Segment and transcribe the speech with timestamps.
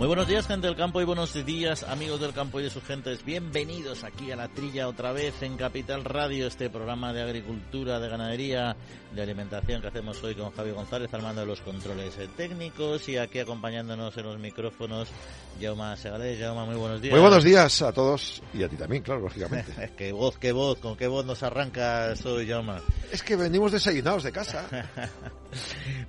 [0.00, 2.82] Muy buenos días, gente del campo, y buenos días, amigos del campo y de sus
[2.82, 3.22] gentes.
[3.22, 8.08] Bienvenidos aquí a la trilla otra vez en Capital Radio, este programa de agricultura, de
[8.08, 8.74] ganadería,
[9.14, 13.10] de alimentación que hacemos hoy con Javi González al mando de los controles eh, técnicos
[13.10, 15.10] y aquí acompañándonos en los micrófonos,
[15.60, 16.40] Jaume Segalés.
[16.40, 17.12] Jaume, muy buenos días.
[17.12, 19.92] Muy buenos días a todos y a ti también, claro, lógicamente.
[19.98, 22.78] qué voz, qué voz, con qué voz nos arrancas hoy, Jaume.
[23.12, 24.66] Es que venimos desayunados de casa.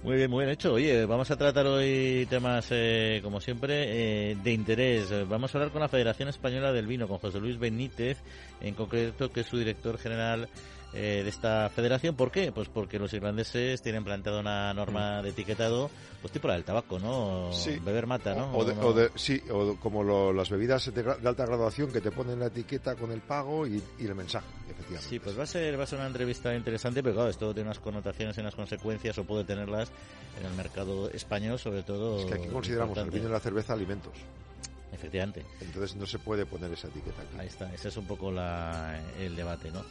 [0.04, 0.74] muy bien, muy bien hecho.
[0.74, 5.28] Oye, vamos a tratar hoy temas, eh, como siempre, eh, de interés.
[5.28, 8.18] Vamos a hablar con la Federación Española del Vino, con José Luis Benítez,
[8.62, 10.50] en concreto, que es su director general
[10.94, 12.16] eh, de esta federación.
[12.16, 12.52] ¿Por qué?
[12.52, 15.24] Pues porque los irlandeses tienen planteado una norma mm.
[15.24, 15.90] de etiquetado,
[16.22, 17.52] pues tipo la del tabaco, ¿no?
[17.54, 17.80] Sí.
[17.80, 18.52] Beber mata, ¿no?
[18.52, 22.96] O, de, sí, o como las bebidas de, alta graduación que te ponen la etiqueta
[22.96, 25.08] con el pago y, el mensaje, efectivamente.
[25.08, 27.70] Sí, pues va a ser va a ser una entrevista interesante, pero claro, esto tiene
[27.70, 29.92] unas connotaciones y unas consecuencias, o puede tenerlas
[30.38, 32.20] en el mercado español, sobre todo.
[32.20, 34.14] Es que aquí consideramos el vino y la cerveza alimentos.
[34.92, 35.46] Efectivamente.
[35.62, 37.36] Entonces no se puede poner esa etiqueta aquí.
[37.40, 39.84] Ahí está, ese es un poco el debate, ¿no?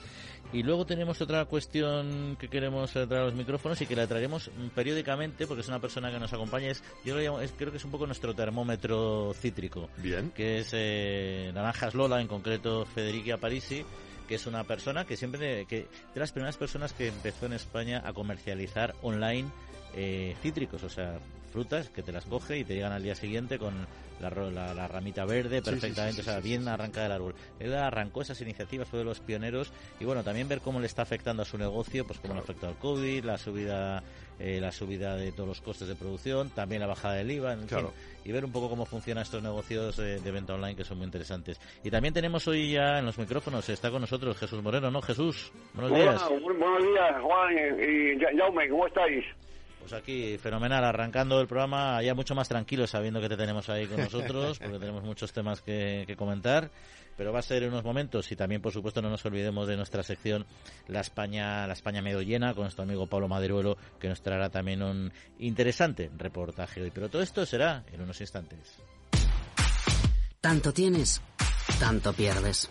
[0.53, 4.51] Y luego tenemos otra cuestión que queremos traer a los micrófonos y que la traeremos
[4.75, 6.69] periódicamente porque es una persona que nos acompaña.
[6.69, 9.89] Es, yo lo llamo, creo que es un poco nuestro termómetro cítrico.
[9.99, 10.31] Bien.
[10.31, 13.85] Que es eh, Naranjas Lola, en concreto Federica Parisi
[14.31, 18.01] que es una persona que siempre, que de las primeras personas que empezó en España
[18.05, 19.51] a comercializar online
[19.93, 21.19] eh, cítricos, o sea,
[21.51, 23.75] frutas que te las coge y te llegan al día siguiente con
[24.21, 27.35] la, la, ramita verde perfectamente, o sea, bien arrancada del árbol.
[27.59, 31.03] Él arrancó esas iniciativas, fue de los pioneros y bueno, también ver cómo le está
[31.03, 34.03] afectando a su negocio, pues cómo le ha afectado el COVID, la subida
[34.43, 37.59] eh, la subida de todos los costes de producción, también la bajada del IVA,
[38.25, 41.05] y ver un poco cómo funcionan estos negocios eh, de venta online que son muy
[41.05, 41.61] interesantes.
[41.85, 45.03] Y también tenemos hoy ya en los micrófonos, está con nosotros Jesús Moreno, ¿no?
[45.03, 46.27] Jesús, buenos días.
[46.41, 49.27] buenos días, Juan y, Jaume, ¿cómo estáis?
[49.81, 53.87] Pues aquí, fenomenal, arrancando el programa ya mucho más tranquilo sabiendo que te tenemos ahí
[53.87, 56.71] con nosotros, porque tenemos muchos temas que, comentar,
[57.17, 59.77] pero va a ser en unos momentos y también, por supuesto, no nos olvidemos de
[59.77, 60.47] nuestra sección
[60.87, 64.83] La España, la España medio llena, con nuestro amigo Pablo Maderuelo, que nos traerá también
[64.83, 66.91] un interesante reportaje hoy.
[66.91, 68.77] Pero todo esto será en unos instantes.
[70.41, 71.21] Tanto tienes,
[71.79, 72.71] tanto pierdes.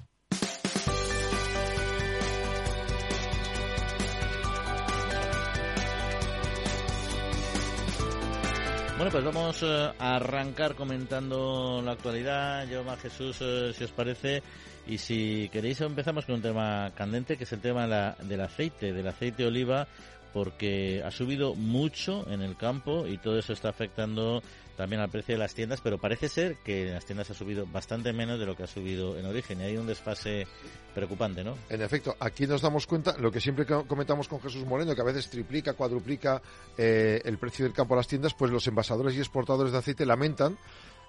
[9.01, 12.67] Bueno, pues vamos eh, a arrancar comentando la actualidad.
[12.67, 14.43] Yo, más Jesús, eh, si os parece,
[14.85, 19.07] y si queréis empezamos con un tema candente, que es el tema del aceite, del
[19.07, 19.87] aceite de oliva,
[20.31, 24.43] porque ha subido mucho en el campo y todo eso está afectando
[24.81, 27.67] también al precio de las tiendas, pero parece ser que en las tiendas ha subido
[27.67, 30.47] bastante menos de lo que ha subido en origen y hay un desfase
[30.95, 31.55] preocupante, ¿no?
[31.69, 35.03] En efecto, aquí nos damos cuenta, lo que siempre comentamos con Jesús Moreno, que a
[35.03, 36.41] veces triplica, cuadruplica
[36.75, 40.03] eh, el precio del campo a las tiendas, pues los envasadores y exportadores de aceite
[40.03, 40.57] lamentan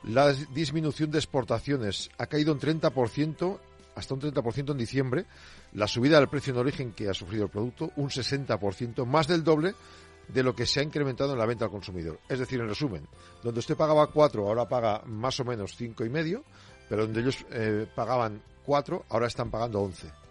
[0.04, 2.10] la disminución de exportaciones.
[2.18, 3.58] Ha caído un 30%,
[3.94, 5.24] hasta un 30% en diciembre,
[5.72, 9.42] la subida del precio en origen que ha sufrido el producto, un 60%, más del
[9.42, 9.74] doble
[10.28, 12.20] de lo que se ha incrementado en la venta al consumidor.
[12.28, 13.06] Es decir, en resumen,
[13.42, 16.44] donde usted pagaba 4, ahora paga más o menos cinco y medio,
[16.88, 20.22] pero donde ellos eh, pagaban 4, ahora están pagando 11.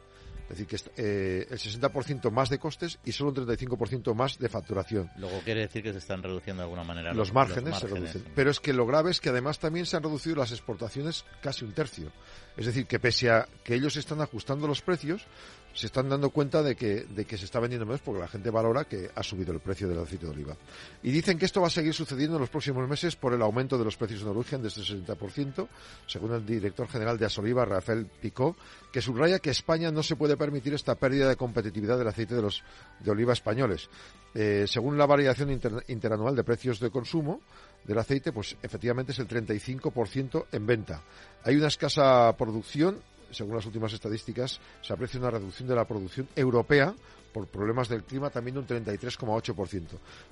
[0.52, 4.50] Es decir, que eh, el 60% más de costes y solo un 35% más de
[4.50, 5.10] facturación.
[5.16, 8.26] Luego quiere decir que se están reduciendo de alguna manera los, márgenes, se reducen.
[8.36, 11.64] Pero es que lo grave es que además también se han reducido las exportaciones casi
[11.64, 12.12] un tercio.
[12.58, 15.26] Es decir, que pese a que ellos están ajustando los precios,
[15.74, 18.50] se están dando cuenta de que, de que se está vendiendo menos porque la gente
[18.50, 20.58] valora que ha subido el precio del aceite de oliva.
[21.04, 23.78] Y dicen que esto va a seguir sucediendo en los próximos meses por el aumento
[23.78, 25.68] de los precios en origen de este 60%,
[26.08, 28.56] según el director general de Asoliva, Rafael Picó,
[28.92, 32.42] que subraya que España no se puede permitir esta pérdida de competitividad del aceite de,
[32.42, 32.64] los,
[33.00, 33.90] de oliva españoles.
[34.34, 35.52] Eh, según la variación
[35.88, 37.42] interanual de precios de consumo
[37.84, 41.02] del aceite, pues efectivamente es el 35% en venta.
[41.44, 46.28] Hay una escasa producción según las últimas estadísticas, se aprecia una reducción de la producción
[46.36, 46.94] europea
[47.32, 49.86] por problemas del clima también de un 33,8%.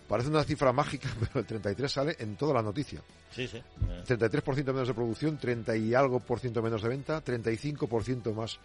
[0.08, 3.02] Parece una cifra mágica, pero el 33 sale en toda la noticia.
[3.32, 3.62] Sí, sí.
[4.06, 8.60] 33% menos de producción, 30 y algo por ciento menos de venta, 35% más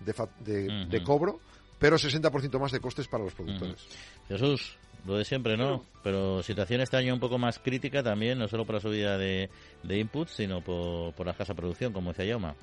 [0.00, 1.40] de, de, cobro,
[1.78, 3.86] pero 60% más de costes para los productores.
[4.28, 4.76] Jesús,
[5.06, 5.84] lo de siempre, ¿no?
[6.02, 9.50] Pero situación este año un poco más crítica también, no solo por la subida de,
[9.82, 12.54] de inputs, sino por, por la escasa producción, como decía Yoma.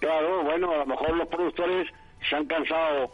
[0.00, 1.88] Claro, bueno, a lo mejor los productores
[2.28, 3.12] se han cansado,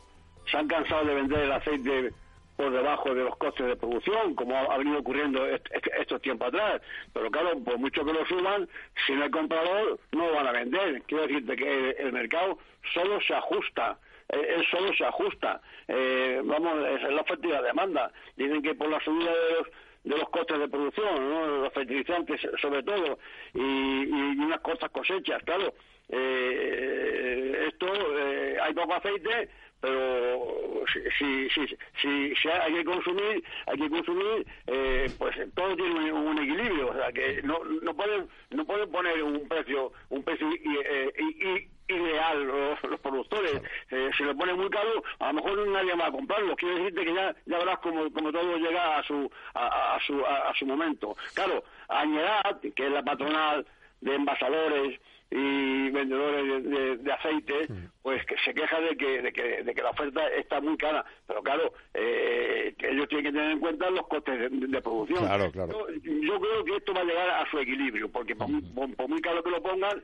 [0.50, 2.12] se han cansado de vender el aceite
[2.56, 6.82] por debajo de los costes de producción, como ha, venido ocurriendo estos tiempos atrás.
[7.14, 8.68] Pero claro, por mucho que lo suban,
[9.06, 11.02] si no hay comprador, no lo van a vender.
[11.06, 12.58] Quiero decirte que el, mercado
[12.92, 13.98] solo se ajusta
[14.32, 15.60] eh, él solo se ajusta.
[15.88, 18.12] Eh, vamos, es la oferta y la demanda.
[18.36, 19.68] Dicen que por la subida de los,
[20.04, 21.46] de los costes de producción, ¿no?
[21.62, 23.18] los fertilizantes sobre todo,
[23.54, 25.74] y, y unas cortas cosechas, claro.
[26.08, 27.86] Eh, esto,
[28.18, 29.48] eh, hay poco aceite,
[29.80, 31.66] pero si, si,
[32.02, 36.94] si, si, hay que consumir, hay que consumir, eh, pues todo tiene un, equilibrio, o
[36.94, 43.00] sea que no, no pueden no pueden poner un precio un precio eh, ideal los,
[43.00, 46.76] productores, eh, si lo ponen muy caro, a lo mejor nadie va a comprarlo, quiero
[46.76, 50.66] decirte que ya, ya verás como, como todo llega a su a, su a, su
[50.66, 51.16] momento.
[51.34, 53.66] Claro, Añedad, que es la patronal
[54.00, 57.68] de envasadores y vendedores de, aceite,
[58.02, 61.04] pues que se queja de que, de que, de que la oferta está muy cara.
[61.26, 65.24] Pero claro, eh, ellos tienen que tener en cuenta los costes de, producción.
[65.24, 65.86] Claro, claro.
[66.02, 69.50] Yo, creo que esto va a llegar a su equilibrio, porque por, muy caro que
[69.50, 70.02] lo pongan,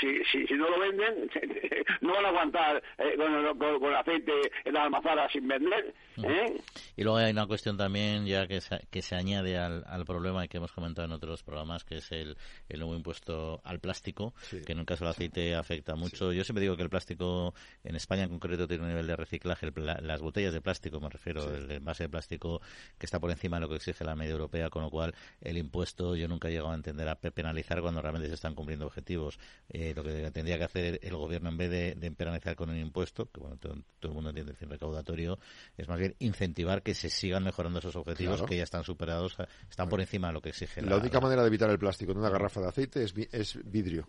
[0.00, 1.30] si, si, si no lo venden,
[2.00, 3.16] no van a aguantar eh,
[3.58, 4.32] con, con, aceite
[4.64, 5.92] en las almazaras sin vender.
[6.18, 6.60] ¿Eh?
[6.96, 10.46] Y luego hay una cuestión también ya que se, que se añade al, al problema
[10.48, 12.36] que hemos comentado en otros programas, que es el,
[12.68, 16.32] el nuevo impuesto al plástico que en el caso del aceite afecta mucho.
[16.32, 17.54] Yo siempre digo que el plástico
[17.84, 21.54] en España en concreto tiene un nivel de reciclaje, las botellas de plástico, me refiero,
[21.54, 22.60] el envase de plástico
[22.98, 25.56] que está por encima de lo que exige la media europea, con lo cual el
[25.58, 29.38] impuesto yo nunca he llegado a entender a penalizar cuando realmente se están cumpliendo objetivos.
[29.68, 33.30] Eh, lo que tendría que hacer el gobierno en vez de, penalizar con un impuesto,
[33.30, 35.38] que bueno, todo, el mundo entiende el fin recaudatorio,
[35.76, 39.36] es más bien incentivar que se sigan mejorando esos objetivos que ya están superados,
[39.70, 42.12] están por encima de lo que exige la, la única manera de evitar el plástico
[42.12, 44.04] en una garrafa de aceite es, es vidrio.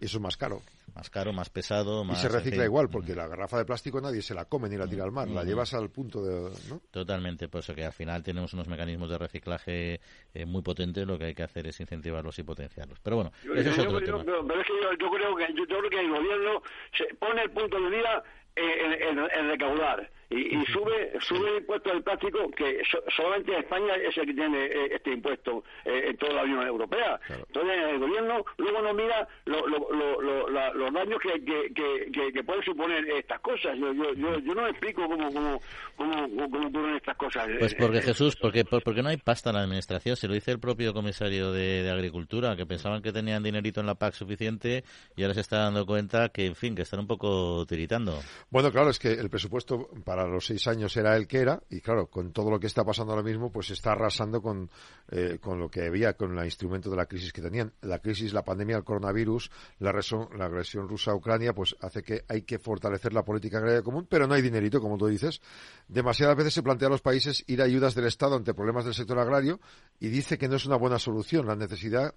[0.00, 0.60] Y eso es más caro.
[0.94, 2.04] Más caro, más pesado.
[2.04, 4.86] y se recicla igual, porque la garrafa de plástico nadie se la come ni la
[4.86, 6.50] tira al mar, la llevas al punto de.
[6.90, 10.00] Totalmente, por eso que al final tenemos unos mecanismos de reciclaje
[10.34, 13.00] eh, muy potentes, lo que hay que hacer es incentivarlos y potenciarlos.
[13.00, 14.22] Pero bueno, yo, es otro tema.
[14.22, 16.62] Pero, es que yo, creo que, yo creo que el gobierno
[16.96, 18.22] se pone el punto de día
[18.54, 22.82] en, en recaudar y, sube sube el impuesto del plástico que
[23.14, 27.20] solamente España es el que tiene eh, este impuesto eh, en toda la Unión Europea.
[27.28, 33.78] Entonces el gobierno luego no mira los daños que, que, que, pueden suponer estas cosas.
[33.78, 35.60] Yo, yo, yo, no explico cómo, cómo,
[35.96, 37.48] cómo, cómo ocurren estas cosas.
[37.58, 40.58] Pues porque Jesús, porque, porque no hay pasta en la administración, se lo dice el
[40.58, 44.84] propio comisario de, Agricultura, que pensaban que tenían dinerito en la PAC suficiente
[45.16, 48.18] y ahora se está dando cuenta que, en fin, que están un poco tiritando.
[48.50, 51.80] Bueno, claro, es que el presupuesto para los seis años era el que era y
[51.80, 54.70] claro, con todo lo que está pasando ahora mismo, pues está arrasando con,
[55.10, 57.72] eh, con lo que había, con el instrumento de la crisis que tenían.
[57.82, 59.92] La crisis, la pandemia, el coronavirus, la,
[60.36, 64.06] la agresión rusa a Ucrania, pues hace que hay que fortalecer la política agraria común,
[64.08, 65.40] pero no hay dinerito, como tú dices.
[65.88, 68.94] Demasiadas veces se plantea a los países ir a ayudas del Estado ante problemas del
[68.94, 69.60] sector agrario
[70.00, 71.46] y dice que no es una buena solución.
[71.46, 72.14] La necesidad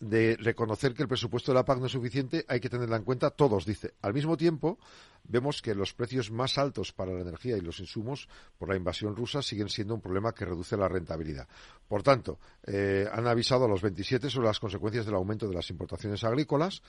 [0.00, 3.04] de reconocer que el presupuesto de la PAC no es suficiente, hay que tenerla en
[3.04, 3.94] cuenta todos, dice.
[4.02, 4.78] Al mismo tiempo,
[5.24, 8.28] vemos que los precios más altos para la energía y los insumos
[8.58, 11.48] por la invasión rusa siguen siendo un problema que reduce la rentabilidad.
[11.88, 15.70] Por tanto, eh, han avisado a los 27 sobre las consecuencias del aumento de las
[15.70, 16.82] importaciones agrícolas.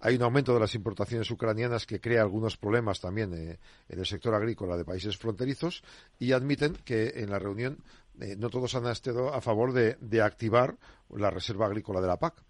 [0.00, 3.58] Hay un aumento de las importaciones ucranianas que crea algunos problemas también eh,
[3.88, 5.82] en el sector agrícola de países fronterizos
[6.18, 7.78] y admiten que en la reunión
[8.20, 10.76] eh, no todos han estado a favor de activar
[11.10, 12.42] la reserva agrícola de la PAC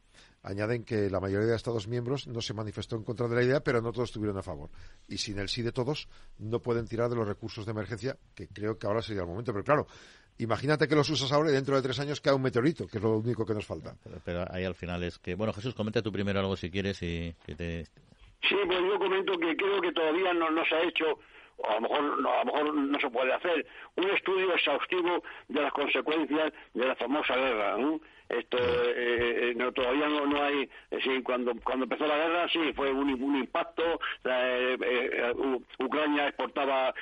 [0.42, 3.60] Añaden que la mayoría de Estados miembros no se manifestó en contra de la idea,
[3.60, 4.70] pero no todos estuvieron a favor.
[5.08, 6.08] Y sin el sí de todos,
[6.38, 9.52] no pueden tirar de los recursos de emergencia, que creo que ahora sería el momento.
[9.52, 9.86] Pero claro,
[10.38, 13.02] imagínate que los usas ahora y dentro de tres años cae un meteorito, que es
[13.02, 13.94] lo único que nos falta.
[14.24, 15.36] Pero, ahí al final es que...
[15.36, 17.84] Bueno, Jesús, comenta tú primero algo si quieres y que te...
[18.48, 21.20] Sí, pues yo comento que creo que todavía no, no se ha hecho
[21.62, 23.66] o a lo mejor no, a lo mejor no se puede hacer
[23.96, 27.76] un estudio exhaustivo de las consecuencias de la famosa guerra.
[28.28, 30.68] Esto eh, eh, no, todavía no, no hay,
[31.02, 34.00] sí, cuando cuando empezó la guerra sí fue un, un impacto.
[34.24, 35.32] Eh,
[35.78, 36.94] Ucrania exportaba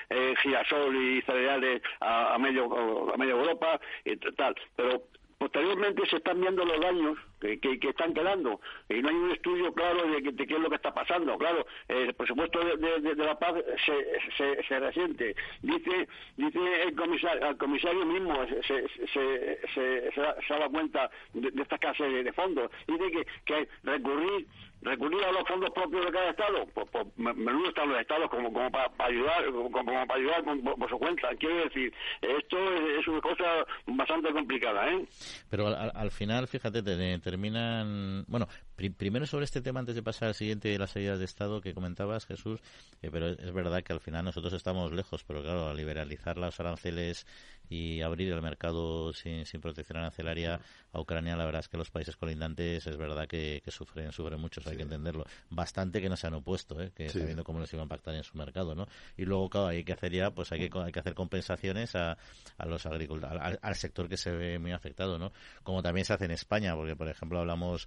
[0.42, 5.02] girasol y cereales a, a medio a medio Europa y tal, pero
[5.40, 9.72] posteriormente se están viendo los daños que, que, están quedando y no hay un estudio
[9.72, 11.38] claro de, qué es lo que está pasando.
[11.38, 13.54] Claro, el presupuesto de, de, la paz
[13.86, 15.34] se, se, se, resiente.
[15.62, 16.06] Dice
[16.36, 22.32] dice el comisario, el comisario mismo se, se, se, da cuenta de, esta clase de,
[22.34, 22.70] fondos.
[22.86, 24.46] Dice que, que recurrir
[24.82, 28.52] recurrir a los fondos propios de cada estado, pues, pues menudo están los estados como,
[28.52, 31.28] como para, ayudar, como, para ayudar por, su cuenta.
[31.38, 32.56] Quiero decir, esto
[32.98, 33.44] es, una cosa
[33.86, 35.04] bastante complicada, ¿eh?
[35.50, 38.46] Pero al, final, fíjate, te, terminan, bueno,
[38.88, 41.74] primero sobre este tema, antes de pasar al siguiente de las salidas de Estado que
[41.74, 42.60] comentabas, Jesús,
[43.02, 46.58] eh, pero es verdad que al final nosotros estamos lejos, pero claro, a liberalizar los
[46.58, 47.26] aranceles
[47.70, 50.60] y abrir el mercado sin, sin protección arancelaria
[50.92, 54.60] a Ucrania, la verdad es que los países colindantes es verdad que, sufren sufren mucho,
[54.66, 55.24] hay que entenderlo.
[55.50, 56.90] Bastante que no se han opuesto, ¿eh?
[56.94, 58.88] que sabiendo cómo les iba a impactar en su mercado, ¿no?
[59.16, 62.18] Y luego, claro, hay que hacer ya, pues hay que, hay que hacer compensaciones a,
[62.58, 65.32] a los agricultores, al, sector que se ve muy afectado, ¿no?
[65.62, 67.86] Como también se hace en España, porque, por ejemplo, hablamos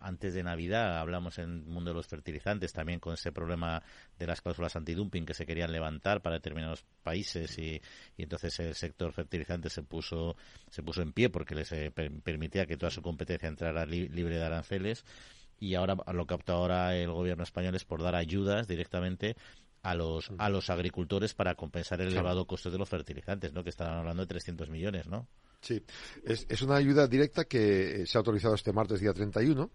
[0.00, 3.82] antes de Navidad, hablamos en el mundo de los fertilizantes también con ese problema
[4.18, 7.80] de las cláusulas antidumping que se querían levantar para determinados países y,
[8.16, 10.36] y entonces el sector fertilizante se puso
[10.70, 14.44] se puso en pie porque les eh, permitía que toda su competencia entrara libre de
[14.44, 15.04] aranceles
[15.58, 19.36] y ahora lo que opta ahora el gobierno español es por dar ayudas directamente
[19.82, 23.62] a los a los agricultores para compensar el elevado coste de los fertilizantes, ¿no?
[23.62, 25.28] Que están hablando de 300 millones, ¿no?
[25.66, 25.82] Sí,
[26.22, 29.68] es, es, una ayuda directa que eh, se ha autorizado este martes día 31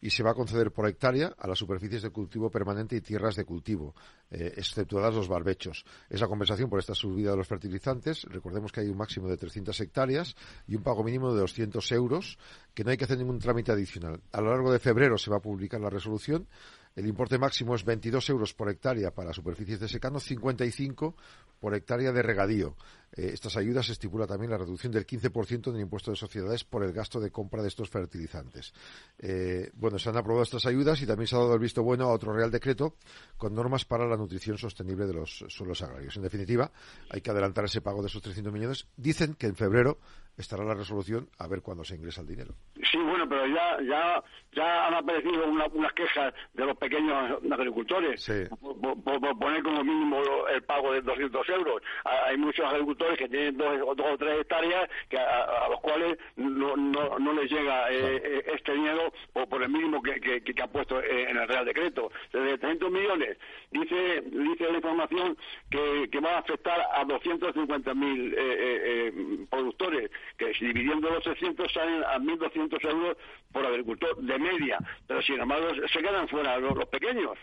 [0.00, 3.36] y se va a conceder por hectárea a las superficies de cultivo permanente y tierras
[3.36, 3.94] de cultivo,
[4.28, 5.84] eh, exceptuadas los barbechos.
[6.10, 9.78] Esa compensación por esta subida de los fertilizantes, recordemos que hay un máximo de 300
[9.78, 10.34] hectáreas
[10.66, 12.38] y un pago mínimo de 200 euros,
[12.74, 14.20] que no hay que hacer ningún trámite adicional.
[14.32, 16.48] A lo largo de febrero se va a publicar la resolución
[16.96, 21.14] el importe máximo es 22 euros por hectárea para superficies de secano, 55
[21.60, 22.74] por hectárea de regadío.
[23.12, 26.92] Eh, estas ayudas estipula también la reducción del 15% del impuesto de sociedades por el
[26.92, 28.72] gasto de compra de estos fertilizantes.
[29.18, 32.04] Eh, bueno, se han aprobado estas ayudas y también se ha dado el visto bueno
[32.04, 32.96] a otro Real Decreto
[33.36, 36.16] con normas para la nutrición sostenible de los suelos agrarios.
[36.16, 36.70] En definitiva,
[37.10, 38.86] hay que adelantar ese pago de esos 300 millones.
[38.96, 39.98] Dicen que en febrero
[40.36, 42.54] estará la resolución a ver cuándo se ingresa el dinero.
[42.90, 44.22] Sí, bueno, pero ya ya
[44.52, 48.26] ya han aparecido unas quejas de los pequeños agricultores
[48.60, 51.82] por, poner como mínimo el pago de 200 euros.
[52.04, 57.18] Hay muchos agricultores que tienen dos, o tres hectáreas que a, los cuales no, no,
[57.18, 60.70] no les llega eh, eh, este dinero por, por el mínimo que, que, que, han
[60.70, 62.10] puesto eh, en el Real Decreto.
[62.32, 63.38] De 300 millones,
[63.70, 65.36] dice dice la información
[65.70, 72.02] que, que va a afectar a 250.000 eh, productores que si dividiendo los 600 salen
[72.04, 73.16] a 1.200 euros
[73.52, 77.38] por agricultor de media, pero sin embargo se quedan fuera los, pequeños.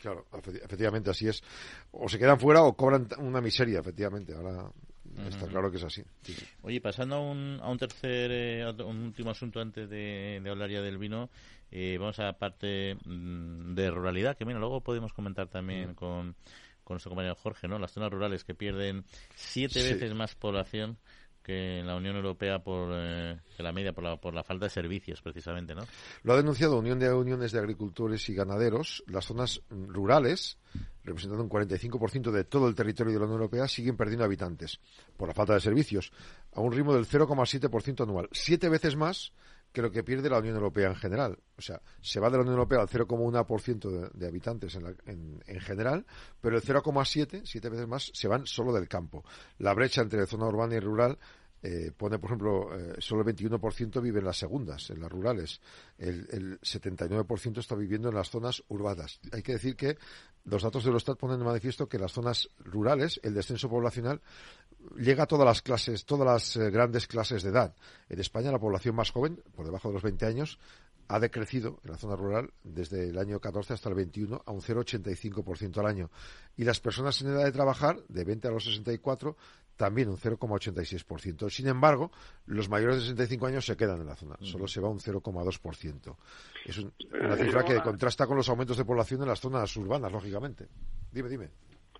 [0.00, 1.42] Claro, efectivamente así es.
[1.92, 4.34] O se quedan fuera o cobran una miseria, efectivamente.
[4.34, 4.70] Ahora
[5.28, 6.02] está claro que es así.
[6.62, 10.80] Oye, pasando a un, a un tercer, eh, un último asunto antes de, hablar ya
[10.80, 11.28] del vino,
[11.70, 16.34] eh, vamos a la parte mm, de ruralidad, que mira, luego podemos comentar también con,
[16.82, 17.78] con nuestro compañero Jorge, ¿no?
[17.78, 19.04] Las zonas rurales que pierden
[19.34, 20.96] siete veces más población
[21.50, 24.70] que en la Unión Europea por eh, la media por la, por la falta de
[24.70, 25.82] servicios precisamente no
[26.22, 30.58] lo ha denunciado Unión de Uniones de Agricultores y Ganaderos las zonas rurales
[31.02, 34.78] representando un 45% de todo el territorio de la Unión Europea siguen perdiendo habitantes
[35.16, 36.12] por la falta de servicios
[36.52, 39.32] a un ritmo del 0,7% anual siete veces más
[39.72, 41.38] que lo que pierde la Unión Europea en general.
[41.56, 45.60] O sea, se va de la Unión Europea al 0,1% de, de habitantes en, en,
[45.60, 46.04] general,
[46.40, 49.24] pero el 0,7, siete veces más, se van solo del campo.
[49.58, 51.18] La brecha entre zona urbana y rural
[51.62, 55.60] eh, pone, por ejemplo, eh, solo el 21% vive en las segundas, en las rurales.
[55.98, 59.20] El, el 79% está viviendo en las zonas urbanas.
[59.32, 59.98] Hay que decir que
[60.44, 64.20] los datos de Eurostat ponen de manifiesto que en las zonas rurales el descenso poblacional
[64.96, 67.74] llega a todas las clases, todas las eh, grandes clases de edad.
[68.08, 70.58] En España la población más joven, por debajo de los 20 años,
[71.08, 74.60] ha decrecido en la zona rural desde el año 14 hasta el 21 a un
[74.60, 76.10] 0,85% al año.
[76.56, 79.36] Y las personas en edad de trabajar, de 20 a los 64,
[79.80, 81.48] también un 0,86%.
[81.48, 82.10] Sin embargo,
[82.44, 86.16] los mayores de 65 años se quedan en la zona, solo se va un 0,2%.
[86.66, 90.66] Es una cifra que contrasta con los aumentos de población en las zonas urbanas, lógicamente.
[91.10, 91.48] Dime, dime.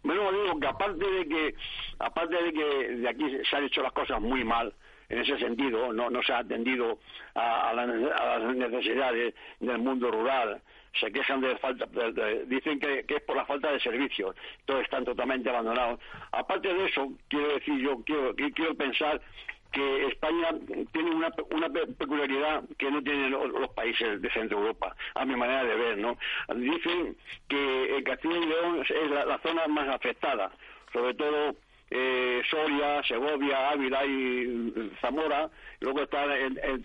[0.02, 1.54] Bueno, digo que aparte de que,
[1.98, 4.74] aparte de que de aquí se han hecho las cosas muy mal,
[5.08, 6.98] en ese sentido, no, no se ha atendido
[7.34, 10.60] a, las necesidades del mundo rural,
[10.98, 11.86] se quejan de falta,
[12.46, 16.00] dicen que, es por la falta de servicios, todos están totalmente abandonados.
[16.32, 19.20] Aparte de eso, quiero decir, yo quiero, quiero pensar
[19.72, 20.48] que España
[20.92, 25.64] tiene una, una peculiaridad que no tienen los, países de Centro Europa, a mi manera
[25.64, 26.18] de ver, ¿no?
[26.56, 27.16] Dicen
[27.48, 30.50] que Castilla y León es la, zona más afectada,
[30.92, 31.54] sobre todo
[31.90, 36.24] eh, Soria, Segovia, Ávila y Zamora, luego está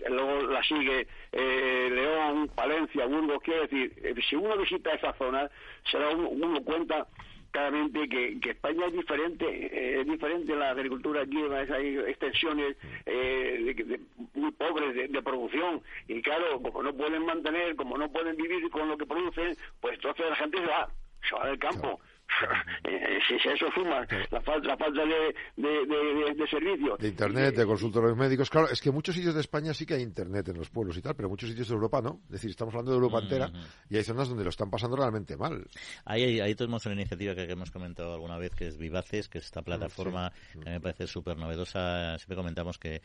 [0.10, 5.50] luego la sigue eh, León, Palencia, Burgos, quiero decir, eh, si uno visita esa zona,
[5.90, 7.08] se da uno cuenta
[7.56, 11.38] claramente que, España es diferente, eh, es diferente la agricultura aquí,
[11.74, 13.98] hay extensiones eh,
[14.34, 18.90] muy pobres de, producción y claro, como no pueden mantener, como no pueden vivir con
[18.90, 20.90] lo que producen, pues entonces la gente se va,
[21.30, 22.02] se va del campo.
[23.28, 27.00] si, eso suma la falta, la falta de, de, de, servicios.
[27.00, 28.50] De internet, de consultorios médicos.
[28.50, 31.02] Claro, es que muchos sitios de España sí que hay internet en los pueblos y
[31.02, 32.22] tal, pero muchos sitios de Europa no.
[32.26, 33.52] Es decir, estamos hablando de Europa entera
[33.90, 35.66] y hay zonas donde lo están pasando realmente mal.
[36.06, 39.46] Ahí, ahí, tenemos una iniciativa que, hemos comentado alguna vez que es Vivaces, que es
[39.46, 42.18] esta plataforma que me parece súper novedosa.
[42.18, 43.02] Siempre comentamos que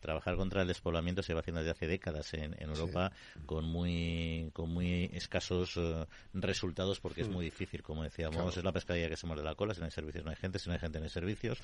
[0.00, 3.12] trabajar contra el despoblamiento se va haciendo desde hace décadas en, Europa
[3.44, 8.71] con muy con muy escasos eh, resultados porque es muy difícil, como decíamos, es la
[8.72, 10.74] pescadilla que se muerde la cola, si no hay servicios no hay gente, si no
[10.74, 11.58] hay gente no hay servicios,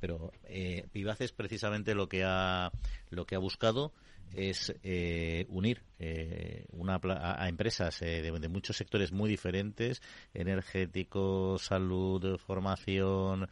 [0.00, 2.72] pero eh, Vivaces precisamente lo que ha
[3.10, 3.92] lo que ha buscado
[4.34, 10.02] es eh, unir eh, una, a, empresas eh, de, muchos sectores muy diferentes,
[10.34, 13.48] energético, salud, formación,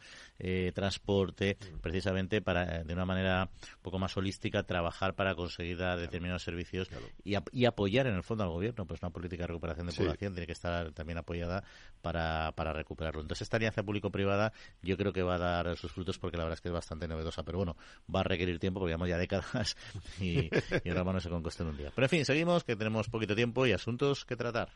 [0.73, 6.89] transporte, precisamente para, de una manera un poco más holística, trabajar para conseguir determinados servicios
[7.23, 8.85] y, apoyar en el fondo al gobierno.
[8.85, 11.63] Pues una política de recuperación de población tiene que estar también apoyada
[12.01, 13.21] para, para recuperarlo.
[13.21, 14.53] Entonces, esta alianza público-privada
[14.83, 17.07] yo creo que va a dar sus frutos porque la verdad es que es bastante
[17.07, 17.75] novedosa, pero bueno,
[18.13, 19.75] va a requerir tiempo porque llevamos ya décadas
[20.19, 20.49] y,
[20.83, 21.91] y ahora no se conquista en un día.
[21.93, 24.69] Pero en fin, seguimos, que tenemos poquito tiempo y asuntos que tratar.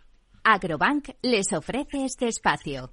[0.44, 2.92] Agrobank les ofrece este espacio.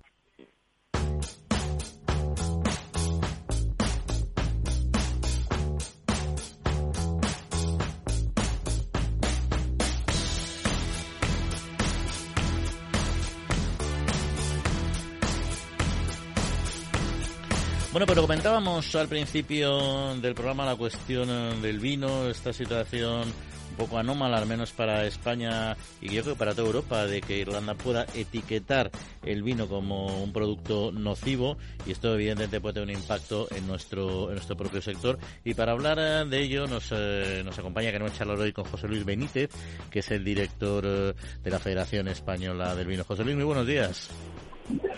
[17.96, 23.96] Bueno, pero comentábamos al principio del programa la cuestión del vino, esta situación un poco
[23.96, 27.72] anómala, al menos para España y yo creo que para toda Europa, de que Irlanda
[27.74, 28.90] pueda etiquetar
[29.24, 34.28] el vino como un producto nocivo y esto evidentemente puede tener un impacto en nuestro
[34.28, 35.18] en nuestro propio sector.
[35.42, 38.88] Y para hablar eh, de ello nos, eh, nos acompaña, queremos charlar hoy con José
[38.88, 39.48] Luis Benítez,
[39.90, 43.04] que es el director eh, de la Federación Española del Vino.
[43.04, 44.10] José Luis, muy buenos días.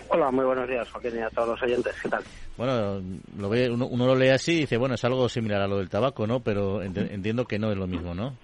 [0.09, 1.95] Hola, muy buenos días, Joaquín, y a todos los oyentes.
[2.01, 2.23] ¿Qué tal?
[2.57, 3.01] Bueno,
[3.37, 5.89] lo ve, uno, lo lee así y dice, bueno, es algo similar a lo del
[5.89, 6.39] tabaco, ¿no?
[6.39, 8.35] Pero entiendo que no es lo mismo, ¿no?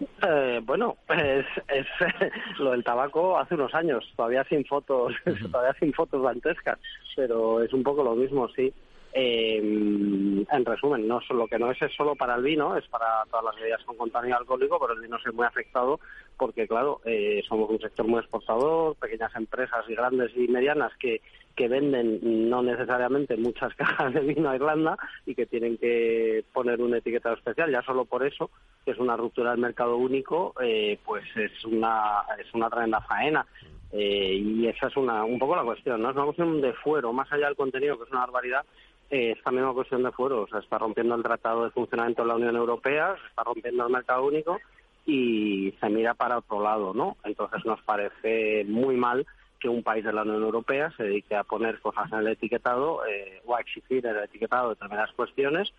[0.00, 1.86] Eh, bueno, es, es
[2.58, 5.12] lo del tabaco hace unos años, todavía sin fotos,
[5.52, 6.78] todavía sin fotos dantescas,
[7.14, 8.72] pero es un poco lo mismo, sí.
[9.12, 13.24] Eh, en resumen, no lo que no es es solo para el vino, es para
[13.30, 15.98] todas las bebidas con contenido alcohólico, pero el vino se muy afectado
[16.36, 21.20] porque, claro, eh, somos un sector muy exportador, pequeñas empresas y grandes y medianas que,
[21.56, 24.96] que venden no necesariamente muchas cajas de vino a Irlanda
[25.26, 28.50] y que tienen que poner un etiquetado especial, ya solo por eso,
[28.84, 33.46] que es una ruptura del mercado único, eh, pues es una, es una tremenda faena.
[33.92, 36.10] Eh, y esa es una, un poco la cuestión, ¿no?
[36.10, 38.64] Es una cuestión de fuero, más allá del contenido, que es una barbaridad,
[39.10, 40.46] eh, es también una cuestión de fuero.
[40.50, 43.92] O está rompiendo el Tratado de Funcionamiento de la Unión Europea, se está rompiendo el
[43.92, 44.58] mercado único
[45.04, 47.16] y se mira para otro lado, ¿no?
[47.24, 49.26] Entonces nos parece muy mal
[49.58, 53.04] que un país de la Unión Europea se dedique a poner cosas en el etiquetado
[53.06, 55.72] eh, o a exigir en el etiquetado determinadas cuestiones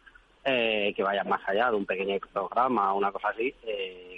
[0.43, 3.53] eh, que vayan más allá de un pequeño programa o una cosa así,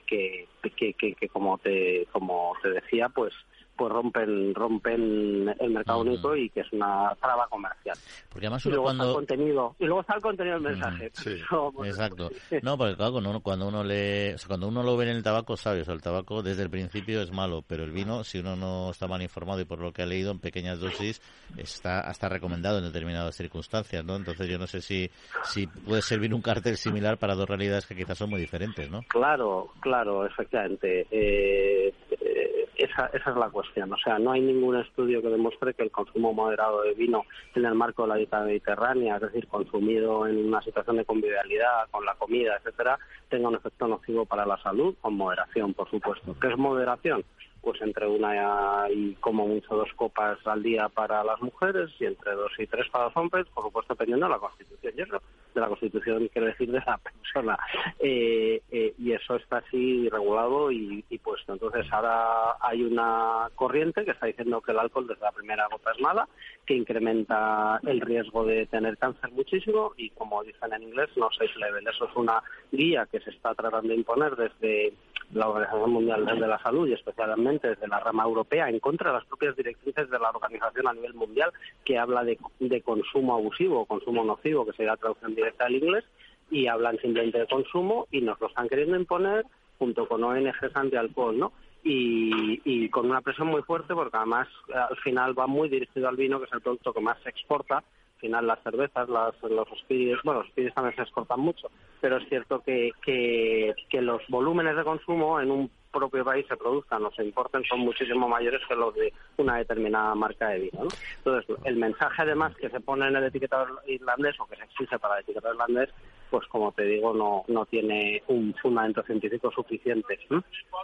[0.08, 3.34] que, que, que, que, como te como te decía, pues
[3.76, 7.98] pues rompen rompen el mercado único y que es una traba comercial.
[8.30, 9.04] Porque además y luego cuando...
[9.04, 11.06] está el contenido y luego está el contenido del mensaje.
[11.86, 12.30] Exacto.
[12.62, 15.58] No, porque claro, cuando uno, cuando uno le, cuando uno lo ve en el tabaco,
[15.58, 19.08] sabes, el tabaco desde el principio es malo, pero el vino, si uno no está
[19.08, 21.22] mal informado y por lo que ha leído en pequeñas dosis,
[21.58, 24.16] está hasta recomendado en determinadas circunstancias, ¿no?
[24.16, 25.10] Entonces yo no sé si
[25.44, 29.02] si puede servir un cartel similar para dos realidades que quizás son muy diferentes, ¿no?
[29.08, 31.08] Claro, claro, efectivamente.
[31.12, 31.94] Eh,
[32.26, 35.84] eh, esa, esa es la cuestión o sea, no hay ningún estudio que demuestre que
[35.84, 40.28] el consumo moderado de vino en el marco de la dieta mediterránea, es decir, consumido
[40.28, 42.98] en una situación de convivialidad, con la comida, etcétera,
[43.30, 46.36] tenga un efecto nocivo para la salud, con moderación, por supuesto.
[46.40, 47.24] ¿Qué es moderación?
[47.64, 52.34] Pues entre una y como mucho dos copas al día para las mujeres y entre
[52.34, 54.94] dos y tres para los hombres, por supuesto dependiendo de la Constitución.
[54.98, 55.22] Y eso,
[55.56, 57.58] de la Constitución quiere decir de la persona.
[58.00, 61.54] Eh, eh, y eso está así regulado y, puesto.
[61.54, 65.92] Entonces ahora hay una corriente que está diciendo que el alcohol desde la primera gota
[65.92, 66.28] es mala,
[66.66, 71.56] que incrementa el riesgo de tener cáncer muchísimo y como dicen en inglés, no seis
[71.56, 71.88] level.
[71.88, 74.94] Eso es una guía que se está tratando de imponer desde
[75.34, 79.18] la Organización Mundial de la Salud y especialmente desde la rama europea en contra de
[79.18, 81.52] las propias directrices de la organización a nivel mundial
[81.84, 82.38] que habla de,
[82.82, 86.06] consumo abusivo o consumo nocivo, que sería la traducción directa del inglés,
[86.52, 89.46] y hablan simplemente de consumo y nos lo están queriendo imponer
[89.80, 91.52] junto con ONGs anti-alcohol, ¿no?
[91.84, 96.16] Y, y, con una presión muy fuerte porque además al final va muy dirigido al
[96.16, 97.84] vino, que es el producto que más se exporta
[98.24, 102.62] final las cervezas, las, los spirits, bueno, los también se exportan mucho, pero es cierto
[102.62, 107.64] que, que, los volúmenes de consumo en un propio país se produzcan o se importen
[107.64, 110.84] son muchísimo mayores que los de una determinada marca de vino.
[110.84, 110.90] ¿no?
[111.18, 115.00] Entonces, el mensaje además que se pone en el etiquetado irlandés o que se exige
[115.00, 115.90] para el etiquetado irlandés,
[116.34, 120.18] pues como te digo, no, no tiene un fundamento científico suficiente.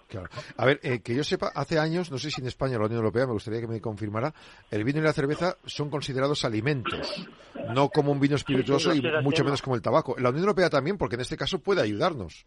[0.08, 0.28] Claro.
[0.56, 2.86] A ver, eh, que yo sepa, hace años, no sé si en España o la
[2.86, 4.32] Unión Europea, me gustaría que me confirmara,
[4.70, 7.28] el vino y la cerveza son considerados alimentos,
[7.74, 10.16] no como un vino espirituoso y mucho menos como el tabaco.
[10.20, 12.46] La Unión Europea también, porque en este caso puede ayudarnos.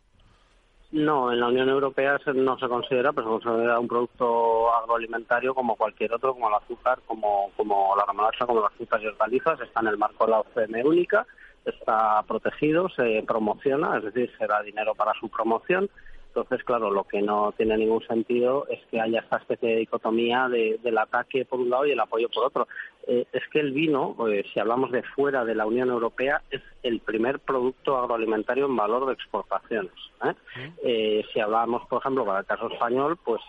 [0.92, 5.74] No, en la Unión Europea no se considera, pero se considera un producto agroalimentario como
[5.74, 9.58] cualquier otro, como el azúcar, como, como la remolacha, como las frutas y hortalizas.
[9.60, 11.26] Está en el marco de la OCM única,
[11.64, 15.88] está protegido, se promociona, es decir, se da dinero para su promoción
[16.34, 20.48] entonces, claro, lo que no tiene ningún sentido es que haya esta especie de dicotomía
[20.48, 22.68] del ataque por un lado y el apoyo por otro.
[23.06, 26.62] Eh, es que el vino, eh, si hablamos de fuera de la Unión Europea, es
[26.84, 29.92] el primer producto agroalimentario en valor de exportaciones.
[30.24, 31.24] ¿eh?
[31.32, 33.40] si hablamos, por ejemplo, para el caso español, pues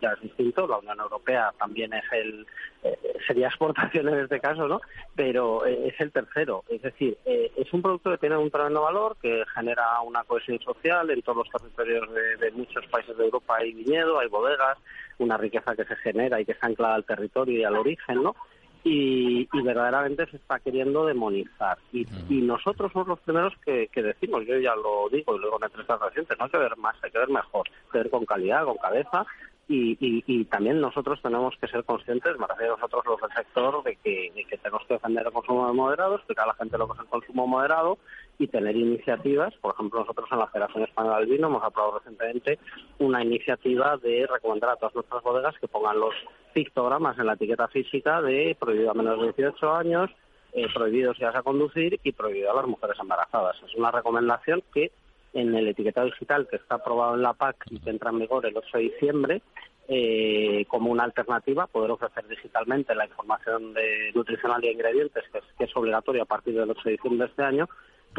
[0.00, 0.66] ya es distinto.
[0.66, 2.46] La Unión Europea también es el
[3.26, 4.80] sería exportación en este caso, ¿no?
[5.16, 6.64] Pero es el tercero.
[6.68, 11.10] Es decir, es un producto que tiene un tremendo valor, que genera una cohesión social
[11.10, 12.08] en todos los territorios
[12.40, 13.56] de, muchos países de Europa.
[13.58, 14.78] Hay viñedo, hay bodegas,
[15.18, 18.36] una riqueza que se genera y que está anclada al territorio y al origen, ¿no?
[18.84, 21.78] Y, verdaderamente se está queriendo demonizar.
[21.92, 26.00] Y, nosotros somos los primeros que, decimos, yo ya lo digo y luego en entrevistas
[26.00, 28.64] recientes, no hay que ver más, hay que ver mejor, hay que ver con calidad,
[28.64, 29.26] con cabeza
[29.70, 33.96] y, también nosotros tenemos que ser conscientes, me refiero a nosotros los del sector, de
[33.96, 37.06] que, tenemos que defender el consumo moderado, explicar a la gente lo que es el
[37.06, 37.98] consumo moderado
[38.38, 39.52] y tener iniciativas.
[39.60, 42.58] Por ejemplo, nosotros en la Federación Española del Vino hemos aprobado recientemente
[42.98, 46.14] una iniciativa de recomendar a todas nuestras bodegas que pongan los
[46.52, 50.10] pictogramas en la etiqueta física de prohibido a menos de 18 años,
[50.52, 53.56] eh, prohibidos ya a conducir y prohibido a las mujeres embarazadas.
[53.66, 54.90] Es una recomendación que
[55.34, 58.46] en el etiquetado digital que está aprobado en la PAC y que entra en vigor
[58.46, 59.42] el 8 de diciembre,
[59.88, 65.44] eh, como una alternativa, poder ofrecer digitalmente la información de nutricional y ingredientes, que es,
[65.56, 67.68] que es obligatoria a partir del 8 de diciembre de este año,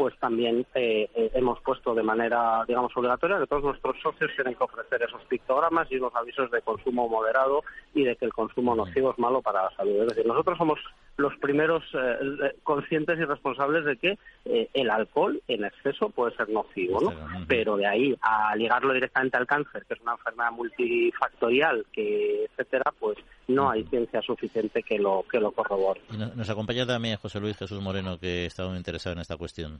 [0.00, 4.54] pues también eh, eh, hemos puesto de manera, digamos, obligatoria que todos nuestros socios tienen
[4.54, 8.74] que ofrecer esos pictogramas y unos avisos de consumo moderado y de que el consumo
[8.74, 10.00] nocivo es malo para la salud.
[10.00, 10.78] Es decir, nosotros somos
[11.20, 17.00] los primeros eh, conscientes y responsables de que el alcohol en exceso puede ser nocivo,
[17.00, 17.12] ¿no?
[17.46, 22.92] Pero de ahí a ligarlo directamente al cáncer, que es una enfermedad multifactorial, que etcétera,
[22.98, 26.00] pues no hay ciencia suficiente que lo que lo corrobore.
[26.34, 29.78] nos acompaña también José Luis Jesús Moreno, que está muy interesado en esta cuestión.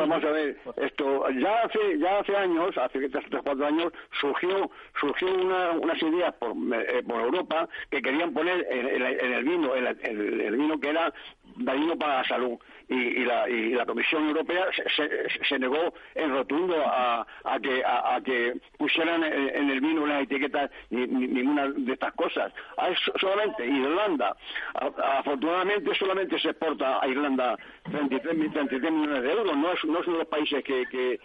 [0.00, 5.28] Vamos a ver, esto ya hace ya hace años, hace tres cuatro años surgió surgió
[5.34, 10.56] una, unas ideas por, eh, por Europa que querían poner en, el vino el, el,
[10.56, 11.12] vino que era
[11.56, 12.58] dañino para la salud
[12.90, 15.08] y, la, y la Comisión Europea se,
[15.48, 20.68] se, negó en rotundo a, a que a, que pusieran en, el vino una etiqueta
[20.90, 22.52] ni, ninguna de estas cosas.
[23.20, 24.36] solamente Irlanda,
[25.18, 27.56] afortunadamente solamente se exporta a Irlanda
[27.90, 31.20] 33, millones de euros, no es, no es uno de los países que,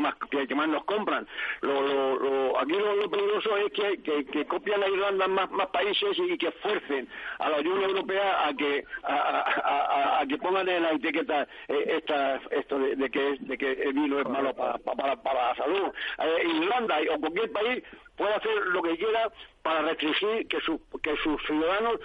[0.00, 1.26] más, nos compran.
[1.62, 6.50] Lo, lo, aquí lo, peligroso es que, copian a Irlanda más, más países y que
[6.52, 12.36] fuercen a la Unión Europea a que a, que pongan en la etiqueta eh, esta,
[12.50, 15.92] esto de, que, de que el vino es malo para, para, para la salud.
[16.18, 17.84] Eh, Irlanda o cualquier país
[18.16, 19.30] puede hacer lo que quiera
[19.62, 20.58] para restringir que,
[21.02, 22.00] que sus ciudadanos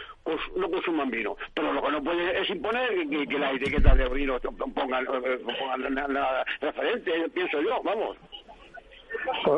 [0.56, 1.36] no consuman vino.
[1.54, 5.40] Pero lo que no puede es imponer que, que las etiquetas de vino pongan, eh,
[5.60, 8.18] pongan la, referente, pienso yo, vamos.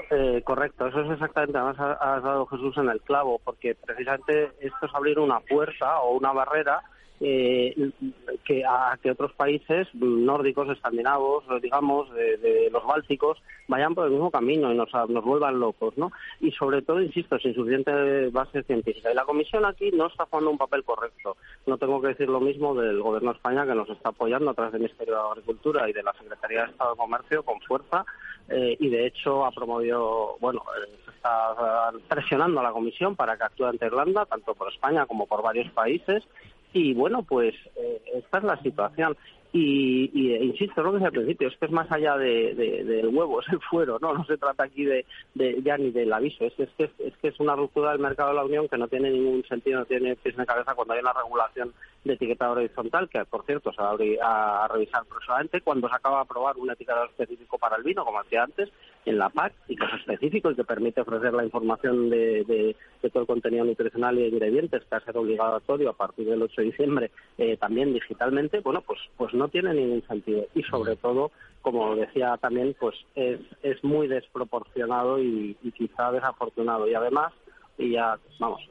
[0.09, 4.85] Eh, correcto, eso es exactamente, además has dado Jesús en el clavo, porque precisamente esto
[4.85, 6.81] es abrir una puerta o una barrera
[7.19, 7.91] eh,
[8.43, 14.31] que a que otros países nórdicos, escandinavos, digamos, de, los bálticos, vayan por el mismo
[14.31, 14.91] camino y nos,
[15.23, 16.11] vuelvan locos, ¿no?
[16.41, 19.11] Y sobre todo, insisto, sin suficiente base científica.
[19.11, 21.37] Y la Comisión aquí no está jugando un papel correcto.
[21.65, 24.53] No tengo que decir lo mismo del Gobierno de España, que nos está apoyando a
[24.53, 28.05] través del Ministerio de Agricultura y de la Secretaría de Estado de Comercio con fuerza
[28.49, 33.37] eh, y, de hecho, ha promovido, bueno, eh, se está presionando a la Comisión para
[33.37, 36.23] que actúe ante Irlanda, tanto por España como por varios países
[36.73, 39.15] y bueno, pues eh, esta es la situación.
[39.55, 42.55] Y, y e insisto, lo que decía al principio, es que es más allá de,
[42.55, 44.11] del huevo, es el fuero, ¿no?
[44.11, 45.05] No se trata aquí de,
[45.63, 48.35] ya ni del aviso, es, es, que, es que es una ruptura del mercado de
[48.35, 51.13] la Unión que no tiene ningún sentido, no tiene pies en cabeza cuando hay una
[51.13, 51.71] regulación
[52.03, 56.21] de etiquetado horizontal, que por cierto se va a, revisar próximamente, cuando se acaba de
[56.23, 58.71] aprobar un etiquetado específico para el vino, como decía antes,
[59.05, 63.21] en la PAC, y es específico y que permite ofrecer la información de, de, todo
[63.21, 66.61] el contenido nutricional y de ingredientes, que va a ser obligatorio a partir del 8
[66.61, 70.45] de diciembre, eh, también digitalmente, bueno, pues, pues no tiene ningún sentido.
[70.55, 76.87] Y sobre todo como decía también pues es, es muy desproporcionado y, y quizá desafortunado.
[76.89, 77.31] Y además
[77.77, 78.61] y ya vamos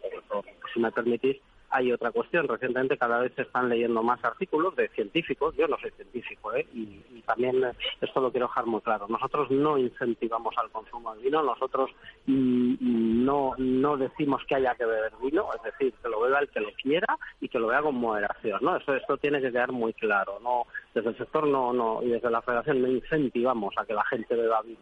[0.72, 1.36] si me permitís
[1.72, 2.46] hay otra cuestión.
[2.46, 5.54] Recientemente cada vez se están leyendo más artículos de científicos.
[5.56, 6.66] Yo no soy científico, ¿eh?
[6.72, 7.64] y, también
[8.00, 9.06] esto lo quiero dejar muy claro.
[9.08, 11.42] Nosotros no incentivamos al consumo de vino.
[11.42, 11.90] Nosotros
[12.26, 15.48] mm, no, no decimos que haya que beber vino.
[15.54, 18.58] Es decir, que lo beba el que lo quiera y que lo vea con moderación.
[18.62, 18.76] ¿no?
[18.76, 20.38] Esto, esto tiene que quedar muy claro.
[20.40, 24.04] No, desde el sector no, no, y desde la federación no incentivamos a que la
[24.04, 24.80] gente beba vino.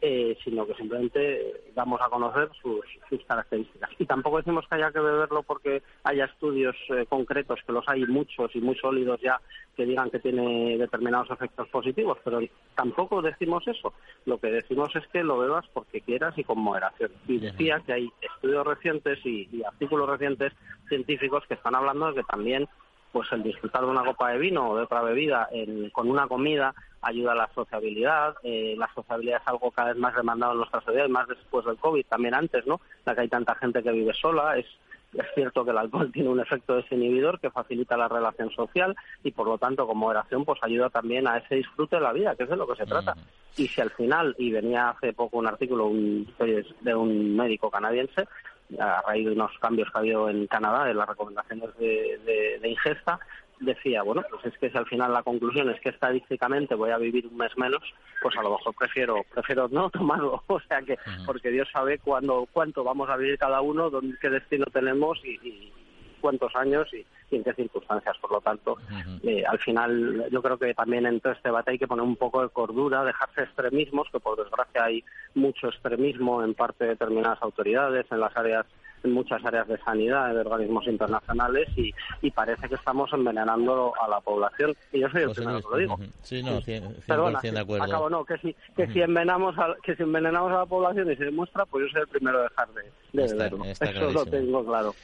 [0.00, 2.84] Eh, sino que simplemente damos a conocer sus,
[3.26, 3.90] características.
[3.98, 8.06] Y tampoco decimos que haya que beberlo porque haya estudios eh, concretos, que los hay
[8.06, 9.40] muchos y muy sólidos ya,
[9.76, 12.38] que digan que tiene determinados efectos positivos, pero
[12.76, 13.92] tampoco decimos eso.
[14.24, 17.10] Lo que decimos es que lo bebas porque quieras y con moderación.
[17.26, 20.52] Y decía que hay estudios recientes y, artículos recientes
[20.88, 22.68] científicos que están hablando de que también
[23.12, 25.48] pues el disfrutar de una copa de vino o de otra bebida
[25.92, 28.34] con una comida ayuda a la sociabilidad.
[28.42, 31.76] Eh, la sociabilidad es algo cada vez más demandado en nuestra sociedad, más después del
[31.76, 32.80] COVID, también antes, ¿no?
[33.04, 34.66] La que hay tanta gente que vive sola, es
[35.14, 39.30] es cierto que el alcohol tiene un efecto desinhibidor que facilita la relación social y
[39.30, 42.44] por lo tanto con moderación pues ayuda también a ese disfrute de la vida, que
[42.44, 43.14] es de lo que se trata.
[43.56, 48.28] Y si al final, y venía hace poco un artículo de un médico canadiense,
[48.78, 53.18] a raíz de unos cambios que ha habido en Canadá de las recomendaciones de ingesta,
[53.60, 56.98] decía, bueno, pues es que si al final la conclusión es que estadísticamente voy a
[56.98, 57.82] vivir un mes menos,
[58.22, 62.48] pues a lo mejor prefiero prefiero no tomarlo, o sea que porque Dios sabe cuándo
[62.52, 65.72] cuánto vamos a vivir cada uno, dónde, qué destino tenemos y,
[66.20, 68.16] cuántos años y, en qué circunstancias.
[68.20, 68.76] Por lo tanto,
[69.22, 72.16] eh, al final yo creo que también en todo este debate hay que poner un
[72.16, 77.42] poco de cordura, dejarse extremismos, que por desgracia hay mucho extremismo en parte de determinadas
[77.42, 78.66] autoridades en las áreas
[79.02, 84.08] en muchas áreas de sanidad, de organismos internacionales, y, y parece que estamos envenenando a
[84.08, 84.74] la población.
[84.92, 85.98] Y yo soy el primero que lo digo.
[86.22, 87.84] Sí, no, 100%, Perdona, de acuerdo.
[87.84, 91.16] Acabo, no, que si, que, si envenenamos a, que si envenenamos a la población y
[91.16, 92.82] se demuestra, pues yo soy el primero a dejar de,
[93.12, 93.64] de beberlo.
[93.64, 94.94] Eso lo tengo claro.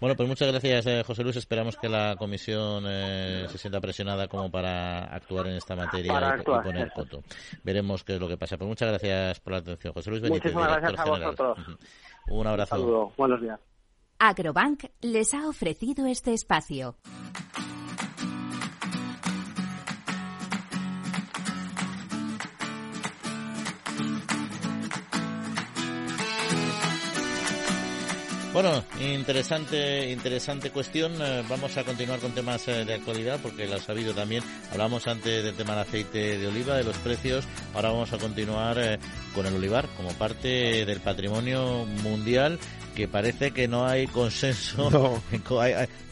[0.00, 1.36] Bueno, pues muchas gracias, eh, José Luis.
[1.36, 6.42] Esperamos que la comisión eh, se sienta presionada como para actuar en esta materia y,
[6.42, 7.22] poner coto.
[7.62, 8.56] Veremos qué es lo que pasa.
[8.56, 11.58] Pues muchas gracias por la atención, José Luis Benítez, Muchísimas gracias a vosotros.
[12.28, 13.12] Un abrazo.
[13.16, 13.60] Buenos días.
[14.18, 16.96] Agrobank les ha ofrecido este espacio.
[28.54, 31.12] Bueno, interesante, interesante cuestión.
[31.20, 34.44] Eh, vamos a continuar con temas eh, de actualidad porque lo ha sabido también.
[34.70, 37.44] Hablamos antes del tema del aceite de oliva, de los precios.
[37.74, 39.00] Ahora vamos a continuar eh,
[39.34, 42.60] con el olivar como parte del patrimonio mundial
[42.94, 45.20] que parece que no hay consenso.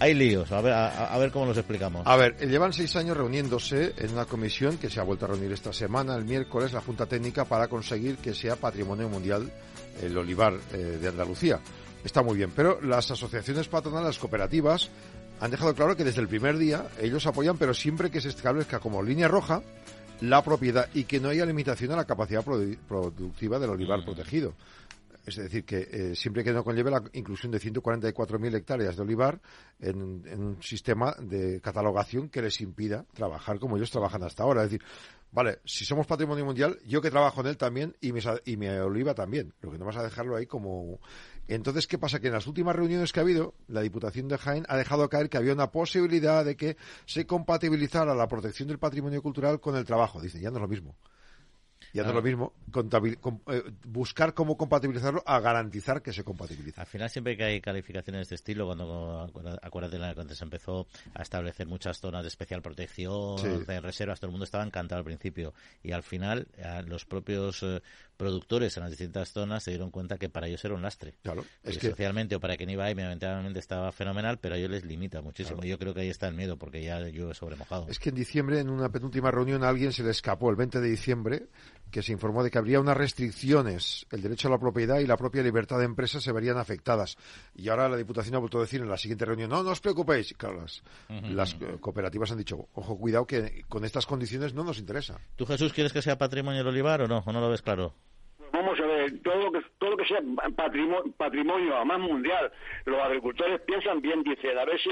[0.01, 0.51] hay, líos.
[0.51, 2.05] A ver, a, ver cómo los explicamos.
[2.05, 5.53] A ver, llevan seis años reuniéndose en una comisión que se ha vuelto a reunir
[5.53, 9.49] esta semana, el miércoles, la Junta Técnica, para conseguir que sea patrimonio mundial
[10.03, 11.61] el olivar de Andalucía
[12.05, 12.53] está muy bien.
[12.55, 14.91] Pero las asociaciones patronales, las cooperativas,
[15.41, 18.79] han dejado claro que desde el primer día ellos apoyan, pero siempre que se establezca
[18.79, 19.63] como línea roja
[20.21, 24.55] la propiedad y que no haya limitación a la capacidad productiva del olivar protegido.
[25.27, 29.41] Es decir, que eh, siempre que no conlleve la inclusión de 144.000 hectáreas de olivar
[29.79, 34.65] en, en, un sistema de catalogación que les impida trabajar como ellos trabajan hasta ahora.
[34.65, 34.87] Es decir,
[35.31, 38.69] vale, si somos patrimonio mundial, yo que trabajo en él también y mi, y mi
[38.69, 39.55] oliva también.
[39.61, 40.99] Lo que no vas a dejarlo ahí como
[41.49, 42.21] entonces, ¿qué pasa?
[42.21, 45.29] Que en las últimas reuniones que ha habido, la Diputación de Jaén ha dejado caer
[45.29, 49.85] que había una posibilidad de que se compatibilizara la protección del patrimonio cultural con el
[49.85, 50.21] trabajo.
[50.21, 50.97] Dice, ya no es lo mismo.
[51.95, 52.53] No es lo mismo
[53.49, 56.81] eh, buscar cómo compatibilizarlo a garantizar que se compatibiliza.
[56.81, 59.29] Al final siempre que hay calificaciones de este estilo, cuando
[59.63, 64.33] acuérdate cuando se empezó a establecer muchas zonas de especial protección, de reservas, todo el
[64.33, 65.53] mundo estaba encantado al principio
[65.83, 66.49] y al final
[66.87, 67.83] los propios eh,
[68.17, 71.15] productores en las distintas zonas se dieron cuenta que para ellos era un lastre.
[71.23, 74.71] Claro, es que, socialmente o para quien iba ahí medioambientalmente estaba fenomenal, pero a ellos
[74.71, 75.63] les limita muchísimo.
[75.63, 77.87] Yo creo que ahí está el miedo porque ya llueve sobre mojado.
[77.89, 80.81] Es que en diciembre, en una penúltima reunión, a alguien se le escapó el 20
[80.81, 81.49] de diciembre
[81.93, 85.17] que se informó de que habría unas restricciones, el derecho a la propiedad y la
[85.17, 87.17] propia libertad de empresa se verían afectadas.
[87.55, 89.81] Y ahora la Diputación ha vuelto a decir en la siguiente reunión, no, no os
[89.81, 90.35] preocupéis.
[90.37, 90.65] Claro,
[91.09, 95.21] las, cooperativas han dicho, ojo, cuidado que con estas condiciones no nos interesa.
[95.37, 97.23] ¿Tú, Jesús, quieres que sea patrimonio el olivar o no?
[97.27, 97.95] ¿O no lo ves claro?
[98.53, 100.21] Vamos a ver, todo lo que todo lo que sea
[100.55, 102.53] patrimonio, patrimonio además mundial.
[102.85, 104.91] Los agricultores piensan bien, dicen, a ver si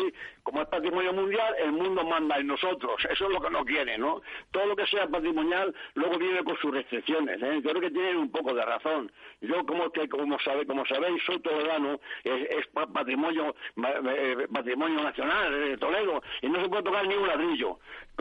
[0.51, 2.97] como es patrimonio mundial, el mundo manda en nosotros.
[3.09, 4.21] Eso es lo que no quieren, ¿no?
[4.51, 7.41] Todo lo que sea patrimonial luego viene con sus restricciones.
[7.41, 7.61] ¿eh?
[7.63, 9.13] Yo creo que tienen un poco de razón.
[9.41, 15.53] Yo, como que como sabe, como sabéis, soy toledano, es, es patrimonio eh, patrimonio nacional
[15.53, 17.79] de Toledo y no se puede tocar ni un ladrillo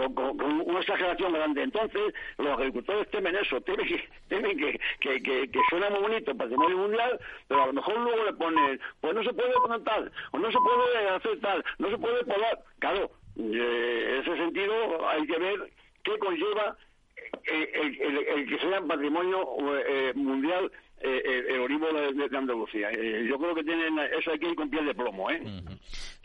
[0.07, 1.63] con, una exageración grande.
[1.63, 7.19] Entonces, los agricultores temen eso, temen que, temen que, que, suena muy bonito patrimonio mundial,
[7.47, 10.57] pero a lo mejor luego le ponen, pues no se puede plantar, o no se
[10.57, 12.63] puede hacer tal, no se puede podar.
[12.79, 15.71] Claro, eh, en ese sentido hay que ver
[16.03, 16.77] qué conlleva
[17.45, 19.47] el, que sea patrimonio
[19.87, 22.91] eh, mundial eh, eh, el olivo de, Andalucía.
[22.91, 25.41] yo creo que tienen eso hay que ir con piel de plomo, ¿eh?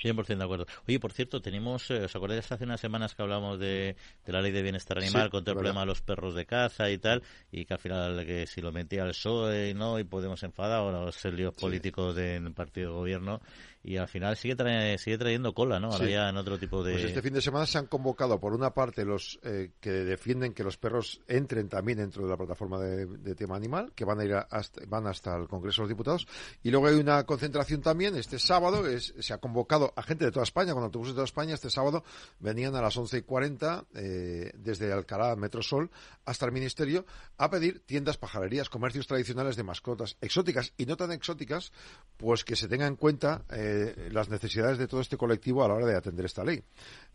[0.03, 0.67] 100% de acuerdo.
[0.89, 3.95] Oye, por cierto, tenemos, ¿os acordáis hace unas semanas que hablamos de,
[4.27, 7.23] la ley de bienestar animal contra el problema de los perros de caza y tal?
[7.53, 10.01] Y que al final, que si lo metía el PSOE, ¿no?
[10.01, 13.41] Y podemos enfadar, o los líos políticos del partido de gobierno
[13.85, 15.93] y al final sigue, sigue trayendo cola, ¿no?
[15.93, 16.93] Ahora ya en otro tipo de...
[16.93, 20.55] Pues este fin de semana se han convocado, por una parte, los eh, que defienden
[20.55, 24.25] que los perros entren también dentro de la plataforma de, tema animal, que van a
[24.25, 26.27] ir hasta, van hasta el Congreso de los Diputados,
[26.63, 30.33] y luego hay una concentración también, este sábado, es, se ha convocado a gente de
[30.33, 32.05] toda España, con autobuses de toda España, este sábado
[32.41, 35.91] venían a las 11 y 40 eh, desde Alcalá, Metrosol,
[36.25, 37.05] hasta el Ministerio,
[37.37, 41.71] a pedir tiendas, pajarerías, comercios tradicionales de mascotas exóticas y no tan exóticas,
[42.17, 43.45] pues que se tenga en cuenta...
[43.51, 43.74] Eh,
[44.11, 46.63] las necesidades de todo este colectivo a la hora de atender esta ley.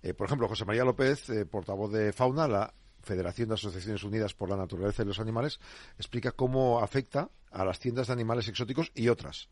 [0.04, 4.34] Eh, por ejemplo, José María López, eh, portavoz de Fauna, la Federación de Asociaciones Unidas
[4.34, 5.60] por la Naturaleza y los Animales,
[5.98, 9.50] explica cómo afecta a las tiendas de animales exóticos y otras.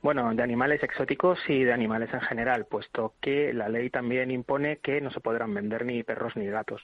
[0.00, 4.78] Bueno, de animales exóticos y de animales en general, puesto que la ley también impone
[4.78, 6.82] que no se podrán vender ni perros ni gatos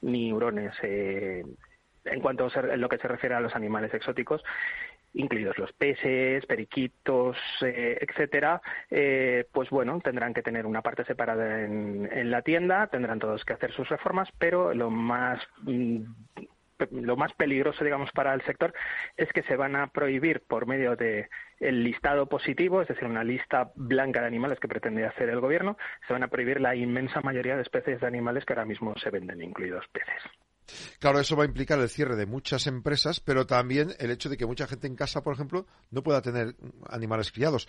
[0.00, 0.72] ni hurones.
[0.82, 1.44] Eh,
[2.06, 4.42] en cuanto a lo que se refiere a los animales exóticos,
[5.14, 11.62] incluidos los peces, periquitos, eh, etcétera, eh, pues bueno, tendrán que tener una parte separada
[11.62, 16.02] en, la tienda, tendrán todos que hacer sus reformas, pero lo más mm,
[16.90, 18.74] lo más peligroso, digamos, para el sector
[19.16, 21.28] es que se van a prohibir por medio de
[21.60, 25.76] el listado positivo, es decir, una lista blanca de animales que pretende hacer el gobierno,
[26.06, 29.10] se van a prohibir la inmensa mayoría de especies de animales que ahora mismo se
[29.10, 30.22] venden, incluidos peces.
[30.98, 34.36] Claro, eso va a implicar el cierre de muchas empresas, pero también el hecho de
[34.36, 36.54] que mucha gente en casa, por ejemplo, no pueda tener
[36.88, 37.68] animales criados.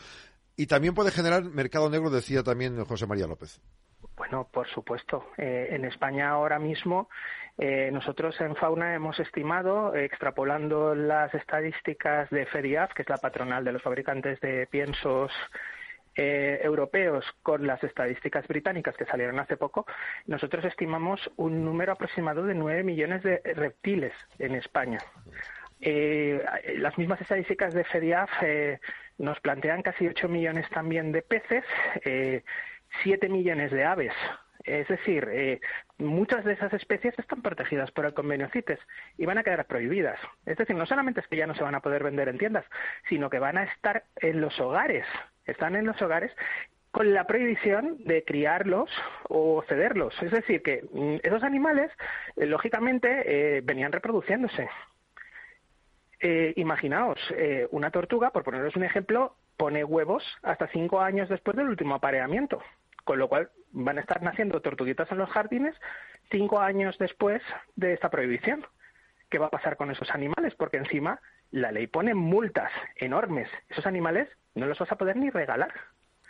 [0.56, 3.62] Y también puede generar mercado negro, decía también José María López.
[4.16, 5.26] Bueno, por supuesto.
[5.38, 7.10] Eh, en España ahora mismo
[7.58, 13.64] eh, nosotros en Fauna hemos estimado, extrapolando las estadísticas de FEDIAF, que es la patronal
[13.64, 15.32] de los fabricantes de piensos
[16.16, 19.86] eh, europeos con las estadísticas británicas que salieron hace poco,
[20.26, 25.00] nosotros estimamos un número aproximado de 9 millones de reptiles en España.
[25.82, 26.44] Eh,
[26.78, 28.80] las mismas estadísticas de FEDIAF eh,
[29.18, 31.64] nos plantean casi 8 millones también de peces,
[32.06, 32.44] eh,
[33.04, 34.14] 7 millones de aves.
[34.64, 35.62] Es decir, eh,
[36.00, 38.80] muchas de esas especies están protegidas por el convenio CITES
[39.18, 40.20] y van a quedar prohibidas.
[40.46, 42.66] Es decir, no solamente es que ya no se van a poder vender en tiendas,
[43.08, 45.06] sino que van a estar en los hogares
[45.46, 46.32] están en los hogares
[46.96, 48.90] con la prohibición de criarlos
[49.28, 50.16] o cederlos.
[50.22, 51.92] Es decir, que mm, esos animales,
[52.38, 54.70] eh, lógicamente, eh, venían reproduciéndose.
[56.22, 57.20] Eh, imaginaos,
[57.72, 62.62] una tortuga, por poneros un ejemplo, pone huevos hasta cinco años después del último apareamiento,
[63.04, 65.76] con lo cual van a estar naciendo tortuguitas en los jardines
[66.32, 67.42] cinco años después
[67.76, 68.66] de esta prohibición.
[69.30, 70.56] ¿Qué va a pasar con esos animales?
[70.56, 71.20] Porque encima
[71.52, 73.50] la ley pone multas enormes.
[73.70, 75.74] Esos animales no los vas a poder ni regalar.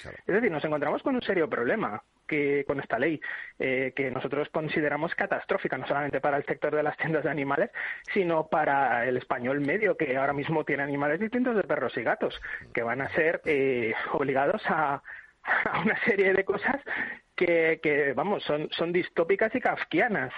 [0.04, 3.22] Es decir, nos encontramos con un serio problema que con esta ley
[3.60, 7.72] eh, que nosotros consideramos catastrófica no solamente para el sector de las tiendas de animales
[8.14, 12.40] sino para el español medio que ahora mismo tiene animales distintos de perros y gatos
[12.74, 15.02] que van a ser eh, obligados a,
[15.66, 16.82] a una serie de cosas
[17.36, 20.34] que, que vamos, son, son distópicas y kafkianas.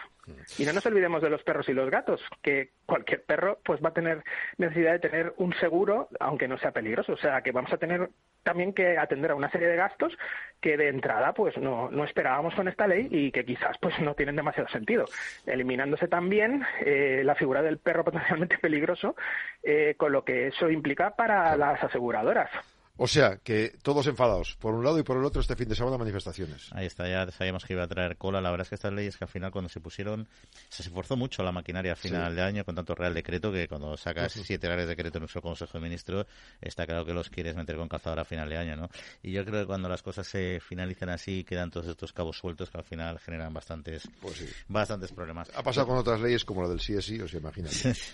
[0.58, 3.90] Y no nos olvidemos de los perros y los gatos, que cualquier perro pues va
[3.90, 4.24] a tener
[4.58, 7.14] necesidad de tener un seguro, aunque no sea peligroso.
[7.14, 8.10] O sea, que vamos a tener
[8.44, 10.18] también que atender a una serie de gastos
[10.62, 14.16] que de entrada pues no, no esperábamos con esta ley y que quizás pues no
[14.16, 15.06] tienen demasiado sentido.
[15.46, 19.16] Eliminándose también eh, la figura del perro potencialmente peligroso,
[19.64, 22.50] eh, con lo que eso implica para las aseguradoras
[22.98, 25.76] O sea, que todos enfadados, por un lado y por el otro este fin de
[25.76, 26.70] semana manifestaciones.
[26.72, 28.42] Ahí está, ya sabíamos que iba a traer cola.
[28.42, 30.28] La verdad es que estas leyes que al final cuando se pusieron,
[30.70, 33.96] se esforzó mucho la maquinaria a final de año con tanto Real Decreto que cuando
[33.98, 36.26] sacas siete Reales Decreto en nuestro Consejo de Ministros,
[36.60, 38.90] está claro que los quieres meter con calzador a final de año, ¿no?
[39.22, 42.72] Y yo creo que cuando las cosas se finalizan así, quedan todos estos cabos sueltos
[42.72, 45.50] que al final generan bastantes, pues bastantes problemas.
[45.56, 48.14] Ha pasado con otras leyes como la del CSI, os imagináis.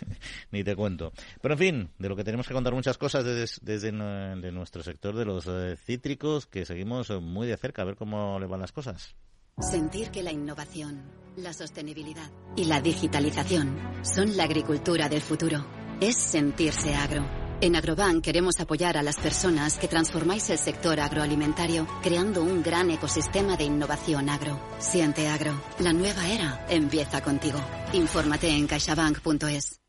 [0.52, 1.14] Ni te cuento.
[1.42, 5.16] Pero en fin, de lo que tenemos que contar muchas cosas desde, desde nuestro sector
[5.16, 8.62] de los eh, cítricos que seguimos eh, muy de cerca a ver cómo le van
[8.62, 9.16] las cosas.
[9.60, 11.04] Sentir que la innovación,
[11.36, 15.64] la sostenibilidad y la digitalización son la agricultura del futuro.
[16.02, 17.44] Es sentirse agro.
[17.62, 22.90] En Agrobank queremos apoyar a las personas que transformáis el sector agroalimentario creando un gran
[22.90, 24.60] ecosistema de innovación agro.
[24.80, 25.62] Siente agro.
[25.80, 27.60] La nueva era empieza contigo.
[27.94, 29.83] Infórmate en caixabank.es.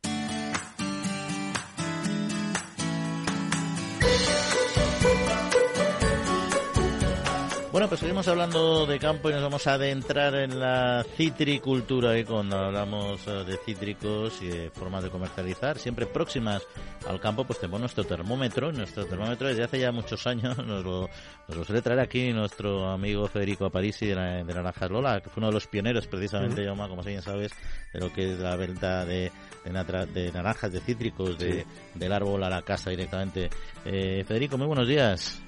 [7.75, 12.23] Bueno, pues seguimos hablando de campo y nos vamos a adentrar en la citricultura y
[12.23, 16.63] cuando hablamos eh, de cítricos y de formas de comercializar, siempre próximas
[17.05, 18.71] al campo, pues tenemos nuestro termómetro.
[18.71, 21.09] Nuestro termómetro desde hace ya muchos años nos lo,
[21.49, 25.41] nos suele traer aquí nuestro amigo Federico Aparisi de, la, de Naranjas Lola, que fue
[25.41, 27.51] uno de los pioneros precisamente, uh como bien sabes,
[27.91, 29.33] de lo que es la venta de,
[29.65, 33.49] de, naranjas, de cítricos, de, del árbol a la casa directamente.
[33.83, 35.41] Eh, Federico, muy buenos días.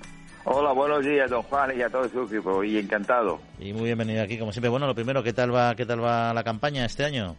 [0.50, 3.38] Hola, buenos días, don Juan, y a todo su equipo, y encantado.
[3.60, 4.70] Y muy bienvenido aquí, como siempre.
[4.70, 7.36] Bueno, lo primero, ¿qué tal va, qué tal va la campaña este año?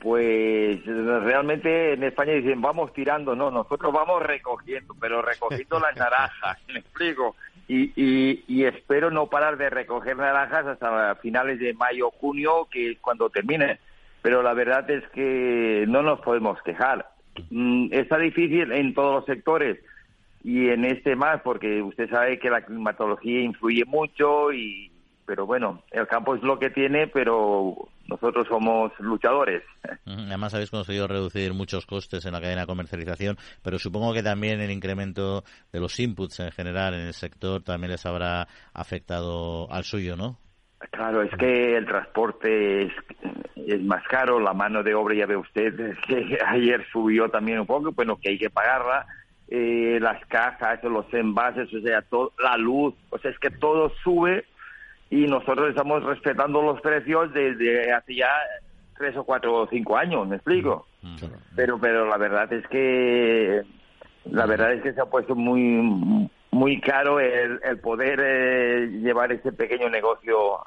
[0.00, 6.58] Pues realmente en España dicen vamos tirando, no, nosotros vamos recogiendo, pero recogiendo las naranjas,
[6.72, 7.36] me explico.
[7.68, 12.92] Y, y, y, espero no parar de recoger naranjas hasta finales de mayo, junio, que
[12.92, 13.78] es cuando termine.
[14.22, 17.10] Pero la verdad es que no nos podemos quejar.
[17.50, 19.76] Mm, está difícil en todos los sectores
[20.46, 24.92] y en este más porque usted sabe que la climatología influye mucho y
[25.26, 27.74] pero bueno, el campo es lo que tiene, pero
[28.06, 29.64] nosotros somos luchadores.
[30.06, 34.60] Además habéis conseguido reducir muchos costes en la cadena de comercialización, pero supongo que también
[34.60, 35.42] el incremento
[35.72, 40.38] de los inputs en general en el sector también les habrá afectado al suyo, ¿no?
[40.92, 42.92] Claro, es que el transporte es,
[43.56, 45.74] es más caro, la mano de obra, ya ve usted,
[46.06, 49.06] que ayer subió también un poco, bueno, que hay que pagarla
[49.48, 53.92] eh, las cajas, los envases, o sea, todo, la luz, o sea, es que todo
[54.02, 54.44] sube
[55.10, 58.30] y nosotros estamos respetando los precios desde hace ya
[58.96, 60.86] tres o cuatro o cinco años, ¿me explico?
[61.02, 61.16] Mm,
[61.54, 63.62] pero, pero la verdad es que
[64.24, 69.30] la verdad es que se ha puesto muy muy caro el, el poder eh, llevar
[69.30, 70.58] ese pequeño negocio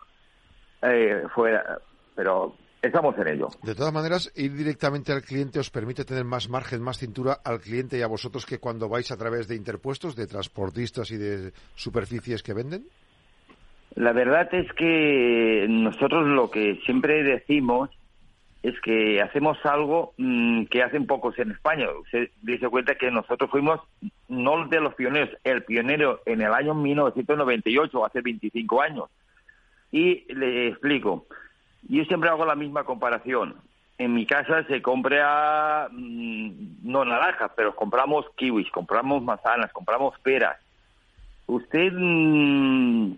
[0.83, 1.79] eh, fuera,
[2.15, 3.49] pero Estamos en ello.
[3.61, 7.59] De todas maneras, ir directamente al cliente os permite tener más margen, más cintura al
[7.59, 11.51] cliente y a vosotros que cuando vais a través de interpuestos, de transportistas y de
[11.75, 12.85] superficies que venden.
[13.95, 17.89] La verdad es que nosotros lo que siempre decimos
[18.61, 21.87] es que hacemos algo mm, que hacen pocos en España.
[22.11, 23.81] Se dice cuenta que nosotros fuimos
[24.27, 29.09] no de los pioneros, el pionero en el año 1998, hace 25 años.
[29.91, 31.25] Y le explico.
[31.87, 33.55] Yo siempre hago la misma comparación.
[33.97, 36.49] En mi casa se compra, mm,
[36.83, 40.57] no naranjas, pero compramos kiwis, compramos manzanas, compramos peras.
[41.47, 43.13] ¿Usted mm,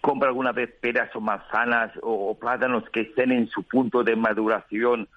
[0.00, 5.08] compra alguna vez peras o manzanas o plátanos que estén en su punto de maduración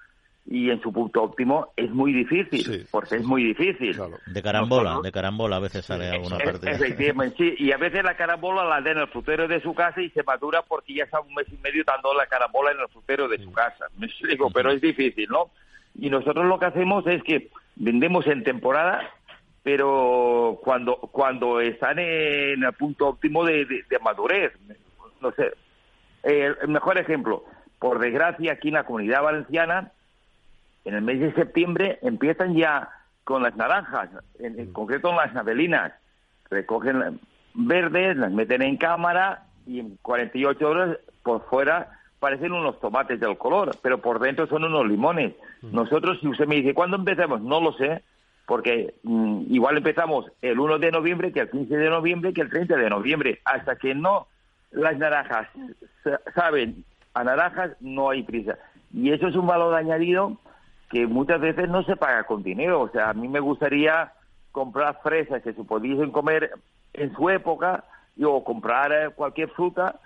[0.44, 3.96] y en su punto óptimo es muy difícil, porque es muy difícil.
[4.26, 6.38] De carambola, de carambola a veces sale alguna.
[6.38, 10.00] Efectivamente, sí, y a veces la carambola la da en el frutero de su casa
[10.00, 12.88] y se madura porque ya está un mes y medio dando la carambola en el
[12.88, 13.86] frutero de su casa.
[13.96, 15.50] Me explico, pero es difícil, ¿no?
[15.98, 19.10] Y nosotros lo que hacemos es que vendemos en temporada,
[19.62, 24.52] pero cuando cuando están en el punto óptimo de, madurez.
[25.20, 25.52] No sé,
[26.24, 27.44] el mejor ejemplo,
[27.78, 29.92] por desgracia, aquí en la comunidad valenciana,
[30.84, 32.90] en el mes de septiembre empiezan ya
[33.24, 34.72] con las naranjas, en, mm.
[34.72, 35.92] concreto las navelinas.
[36.50, 37.20] Recogen
[37.54, 43.36] verdes, las meten en cámara y en 48 horas por fuera parecen unos tomates del
[43.36, 45.34] color, pero por dentro son unos limones.
[45.62, 45.74] Mm.
[45.74, 47.40] Nosotros, si usted me dice, ¿cuándo empezamos?
[47.40, 48.02] No lo sé,
[48.46, 52.50] porque mm, igual empezamos el 1 de noviembre, que el 15 de noviembre, que el
[52.50, 53.40] 30 de noviembre.
[53.44, 54.26] Hasta que no
[54.72, 55.48] las naranjas
[56.34, 58.58] saben a naranjas, no hay prisa.
[58.92, 60.38] Y eso es un valor añadido
[60.92, 62.82] que muchas veces no se paga con dinero.
[62.82, 64.12] O sea, a mí me gustaría
[64.52, 66.52] comprar fresas que se pudiesen comer
[66.92, 67.84] en su época
[68.22, 69.98] o comprar eh, cualquier fruta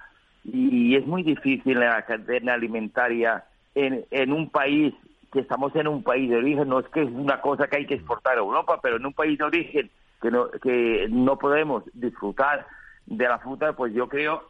[0.45, 4.95] y es muy difícil la cadena alimentaria en, en un país
[5.33, 7.87] que estamos en un país de origen, no es que es una cosa que hay
[7.87, 9.91] que exportar a Europa, pero en un país de origen
[10.23, 12.65] que no, que no podemos disfrutar
[13.07, 14.49] de la fruta, pues yo creo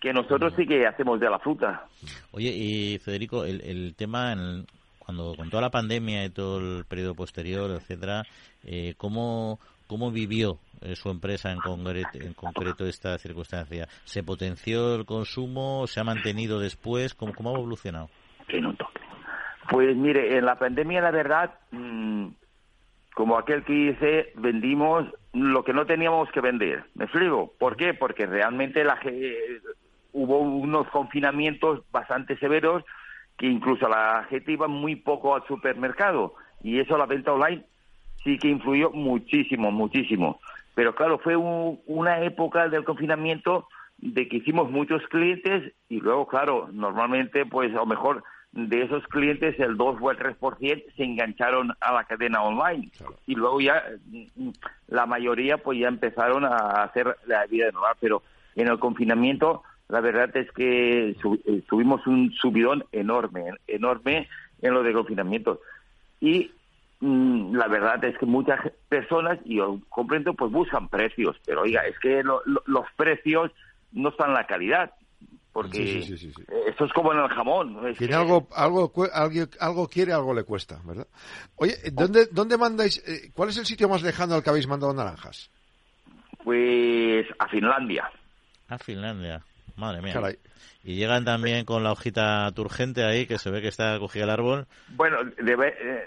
[0.00, 1.86] que nosotros sí que hacemos de la fruta.
[2.32, 4.66] Oye, y Federico, el, el tema, en,
[5.08, 8.24] cuando con toda la pandemia y todo el periodo posterior, etcétera,
[8.62, 13.88] eh, ¿cómo, ¿cómo vivió eh, su empresa en concreto, en concreto esta circunstancia?
[14.04, 15.86] ¿Se potenció el consumo?
[15.86, 17.14] ¿Se ha mantenido después?
[17.14, 18.10] ¿Cómo, cómo ha evolucionado?
[19.70, 22.26] Pues mire, en la pandemia la verdad, mm,
[23.14, 26.84] como aquel que dice, vendimos lo que no teníamos que vender.
[26.94, 27.54] ¿Me explico?
[27.58, 27.94] ¿Por qué?
[27.94, 29.00] Porque realmente la,
[30.12, 32.84] hubo unos confinamientos bastante severos
[33.38, 37.64] que incluso la gente iba muy poco al supermercado y eso la venta online
[38.24, 40.40] sí que influyó muchísimo, muchísimo.
[40.74, 43.68] Pero claro, fue una época del confinamiento
[43.98, 48.22] de que hicimos muchos clientes y luego, claro, normalmente, pues a lo mejor
[48.52, 52.90] de esos clientes el 2 o el 3% se engancharon a la cadena online.
[53.26, 53.82] Y luego ya
[54.86, 58.22] la mayoría pues ya empezaron a hacer la vida normal, pero
[58.54, 64.28] en el confinamiento la verdad es que eh, tuvimos un subidón enorme, enorme
[64.60, 65.60] en lo de confinamiento.
[66.20, 66.50] Y
[67.00, 71.86] mm, la verdad es que muchas personas, y yo comprendo, pues buscan precios, pero oiga,
[71.86, 73.50] es que los precios
[73.92, 74.92] no están en la calidad.
[75.50, 77.78] Porque eso es como en el jamón.
[78.14, 78.92] algo, algo,
[79.58, 81.08] algo, quiere, algo le cuesta, ¿verdad?
[81.56, 83.02] Oye, ¿dónde, dónde mandáis?
[83.08, 85.50] Eh, ¿Cuál es el sitio más lejano al que habéis mandado naranjas?
[86.44, 88.08] Pues a Finlandia.
[88.68, 89.42] A Finlandia.
[89.78, 90.20] Madre mía.
[90.84, 94.30] Y llegan también con la hojita turgente ahí, que se ve que está cogida el
[94.30, 94.66] árbol.
[94.88, 96.06] Bueno, debe, eh,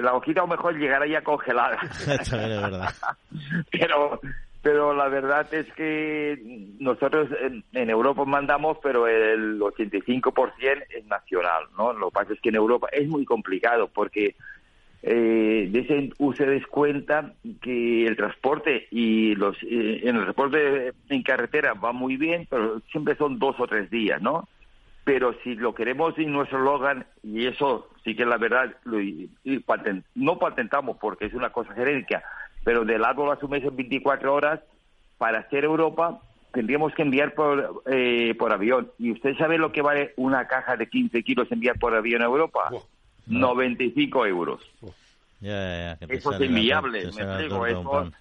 [0.00, 1.78] la hojita a lo mejor llegará ya congelada.
[2.06, 2.92] es verdad.
[3.70, 4.20] pero,
[4.62, 6.38] pero la verdad es que
[6.78, 11.92] nosotros en, en, Europa mandamos, pero el 85% es nacional, ¿no?
[11.92, 14.34] Lo que pasa es que en Europa es muy complicado porque
[15.02, 17.32] eh, de ese ustedes cuenta
[17.62, 22.80] que el transporte y los eh, en el transporte en carretera va muy bien, pero
[22.90, 24.48] siempre son dos o tres días, ¿no?
[25.04, 29.30] Pero si lo queremos en nuestro Logan, y eso sí que la verdad, lo, y
[30.14, 32.22] no patentamos porque es una cosa genérica,
[32.62, 34.60] pero del árbol a su mes en 24 horas,
[35.16, 36.20] para hacer Europa
[36.52, 38.90] tendríamos que enviar por, eh, por avión.
[38.98, 42.26] ¿Y usted sabe lo que vale una caja de 15 kilos enviar por avión a
[42.26, 42.70] Europa?
[43.26, 44.60] 95 euros.
[45.40, 47.66] eso es inviable, me explico.
[47.66, 48.12] Eso,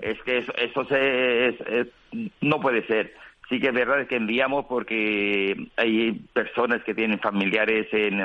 [0.00, 1.90] es que eso, eso se,
[2.40, 3.14] no puede ser.
[3.48, 8.20] Sí que es verdad que enviamos porque hay personas que tienen familiares en,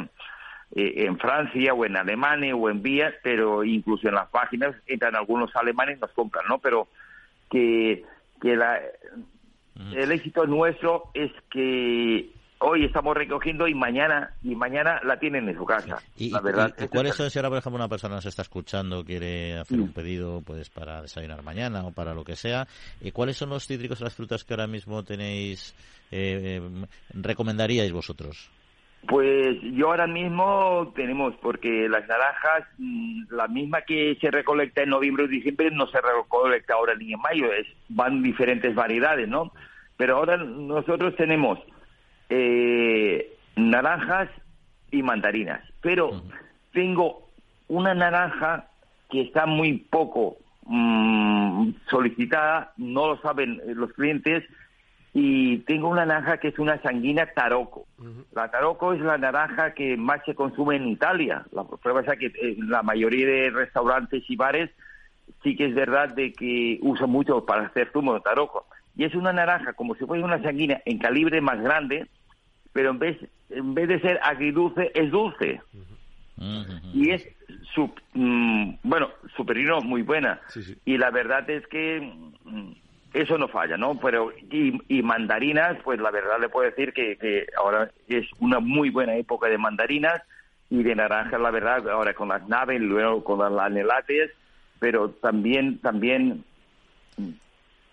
[0.76, 5.16] eh, en Francia o en Alemania o en vías, pero incluso en las páginas entran
[5.16, 6.60] algunos alemanes y nos compran, ¿no?
[6.60, 6.90] Pero
[7.50, 8.04] que,
[8.42, 8.82] que la,
[9.96, 12.30] el éxito nuestro es que
[12.64, 15.98] hoy estamos recogiendo y mañana y mañana la tienen en su casa.
[16.18, 19.60] ¿Y, la verdad cuáles son si ahora por ejemplo una persona nos está escuchando quiere
[19.60, 22.66] hacer un pedido pues para desayunar mañana o para lo que sea?
[23.02, 25.76] ¿Y cuáles son los cítricos o las frutas que ahora mismo tenéis
[26.12, 26.62] eh,
[27.14, 28.50] recomendaríais vosotros?
[29.08, 34.92] Pues yo ahora mismo tenemos, porque las naranjas, mm, la misma que se recolecta en
[34.92, 39.52] noviembre o diciembre, no se recolecta ahora ni en mayo, es, van diferentes variedades, ¿no?
[39.98, 41.60] Pero ahora nosotros tenemos
[42.30, 44.30] eh, naranjas
[44.92, 45.62] y mandarinas.
[45.82, 46.24] Pero
[46.72, 47.28] tengo
[47.68, 48.68] una naranja
[49.10, 54.44] que está muy poco mm, solicitada, no lo saben los clientes,
[55.14, 57.86] y tengo una naranja que es una sanguina taroco.
[58.34, 61.46] La taroco es la naranja que más se consume en Italia.
[61.52, 64.72] La prueba es que en eh, la mayoría de restaurantes y bares
[65.44, 68.66] sí que es verdad de que usan mucho para hacer zumo de taroco.
[68.96, 72.08] Y es una naranja como si fuera una sanguina en calibre más grande,
[72.74, 73.18] pero en vez,
[73.50, 75.62] en vez de ser agridulce, es dulce.
[76.94, 77.28] Y es,
[77.74, 80.42] su, mm, bueno, superior, muy buena.
[80.84, 82.02] Y la verdad es que
[82.44, 82.72] mm,
[83.14, 84.00] eso no falla, ¿no?
[84.00, 88.60] Pero, y, y, mandarinas, pues la verdad le puedo decir que, que ahora es una
[88.60, 90.22] muy buena época de mandarinas
[90.70, 94.32] y de naranjas, la verdad, ahora con las naves, luego con las anelates,
[94.80, 96.44] pero también, también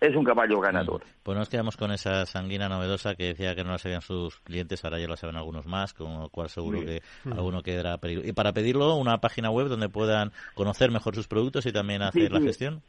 [0.00, 1.02] es un caballo ganador.
[1.22, 4.82] Pues nos quedamos con esa sanguina novedosa que decía que no la sabían sus clientes,
[4.84, 8.26] ahora ya lo saben algunos más, con lo cual seguro que alguno quedará pedirlo.
[8.26, 12.32] Y para pedirlo, una página web donde puedan conocer mejor sus productos y también hacer
[12.32, 12.82] la gestión.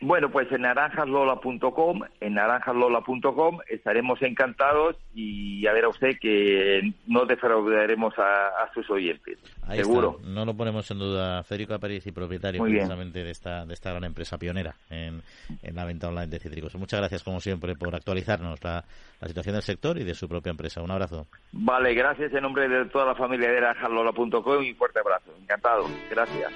[0.00, 8.14] Bueno, pues en naranjaslola.com, en naranjaslola.com estaremos encantados y ya verá usted que no defraudaremos
[8.18, 9.38] a, sus oyentes.
[9.72, 10.18] seguro.
[10.24, 11.42] No lo ponemos en duda.
[11.44, 15.22] Federico Apariz y propietario precisamente de esta, de esta gran empresa pionera en,
[15.74, 16.74] la venta online de cítricos.
[16.76, 18.84] Muchas gracias, como siempre, por actualizarnos la,
[19.20, 20.82] la, situación del sector y de su propia empresa.
[20.82, 21.26] Un abrazo.
[21.52, 25.30] Vale, gracias en nombre de toda la familia de naranjaslola.com y un fuerte abrazo.
[25.40, 25.84] Encantado.
[26.10, 26.52] Gracias.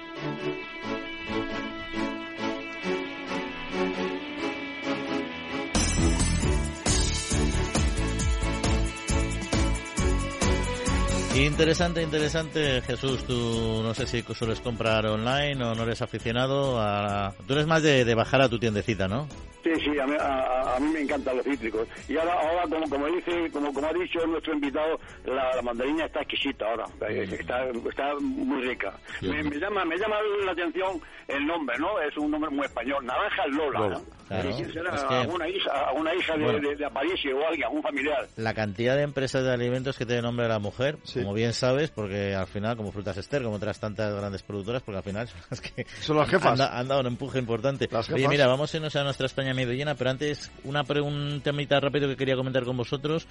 [11.45, 13.23] Interesante, interesante, Jesús.
[13.25, 17.33] Tú no sé si sueles comprar online o no eres aficionado a...
[17.47, 19.27] Tú eres más de, de bajar a tu tiendecita, ¿no?
[19.63, 21.87] Sí, sí, a mí, a, a mí me encantan los cítricos.
[22.07, 26.05] Y ahora, ahora como, como dice, como, como ha dicho nuestro invitado, la, la mandarina
[26.05, 28.93] está exquisita ahora, está, está muy rica.
[29.21, 30.15] Me, me llama, me llama
[30.45, 31.99] la atención el nombre, ¿no?
[31.99, 33.79] Es un nombre muy español, Naranja Lola.
[33.79, 34.18] Lola, ¿no?
[34.29, 34.55] Claro.
[34.55, 36.69] Sí, Es que- alguna hija, alguna hija de, Bueno.
[36.69, 38.27] de, de Aparicio o alguien, algún familiar.
[38.37, 41.89] La cantidad de empresas de alimentos que tiene nombre de la mujer, como bien sabes,
[41.91, 45.39] porque al final, como Frutas Ester, como otras tantas grandes productoras, porque al final son
[45.49, 46.59] las que Son las jefas.
[46.59, 47.89] han, han dado un empuje importante.
[47.91, 51.41] Las Oye, mira, vamos a irnos a nuestra España medio llena, pero antes una un
[51.41, 53.27] temita rápido que quería comentar con vosotros,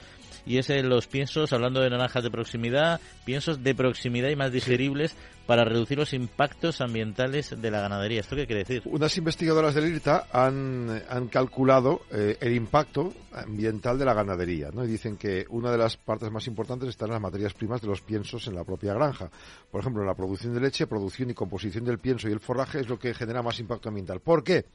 [0.47, 4.53] y es en los piensos, hablando de naranjas de proximidad, piensos de proximidad y más
[4.53, 5.17] digeribles
[5.49, 8.21] para reducir los impactos ambientales de la ganadería.
[8.21, 8.83] ¿Esto qué quiere decir?
[8.85, 14.85] Unas investigadoras del IRTA han, han calculado eh, el impacto ambiental de la ganadería, ¿no?
[14.85, 18.03] Y dicen que una de las partes más importantes están las materias primas de los
[18.03, 19.31] piensos en la propia granja.
[19.71, 22.81] Por ejemplo, en la producción de leche, producción y composición del pienso y el forraje
[22.81, 24.21] es lo que genera más impacto ambiental.
[24.21, 24.67] ¿Por qué?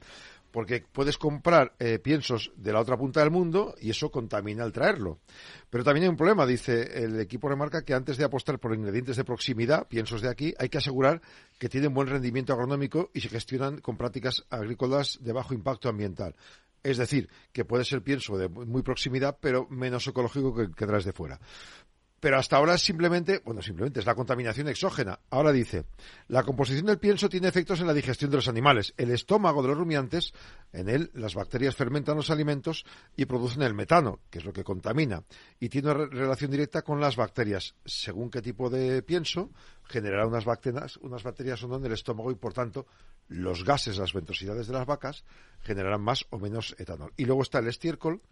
[0.54, 4.70] Porque puedes comprar eh, piensos de la otra punta del mundo y eso contamina al
[4.70, 5.18] traerlo.
[5.68, 9.16] Pero también hay un problema, dice el equipo remarca que antes de apostar por ingredientes
[9.16, 11.20] de proximidad, piensos de aquí, hay que asegurar
[11.58, 16.36] que tienen buen rendimiento agronómico y se gestionan con prácticas agrícolas de bajo impacto ambiental.
[16.84, 20.86] Es decir, que puede ser pienso de muy proximidad, pero menos ecológico que el que
[20.86, 21.40] traes de fuera.
[22.24, 25.20] Pero hasta ahora es simplemente, bueno, simplemente es la contaminación exógena.
[25.28, 25.84] Ahora dice,
[26.28, 28.94] la composición del pienso tiene efectos en la digestión de los animales.
[28.96, 30.32] El estómago de los rumiantes,
[30.72, 34.64] en él las bacterias fermentan los alimentos y producen el metano, que es lo que
[34.64, 35.22] contamina,
[35.60, 37.74] y tiene una re- relación directa con las bacterias.
[37.84, 39.50] Según qué tipo de pienso,
[39.82, 42.86] generará unas bacterias, unas bacterias o no en el estómago y, por tanto,
[43.28, 45.24] los gases, las ventosidades de las vacas
[45.60, 47.12] generarán más o menos etanol.
[47.18, 48.22] Y luego está el estiércol,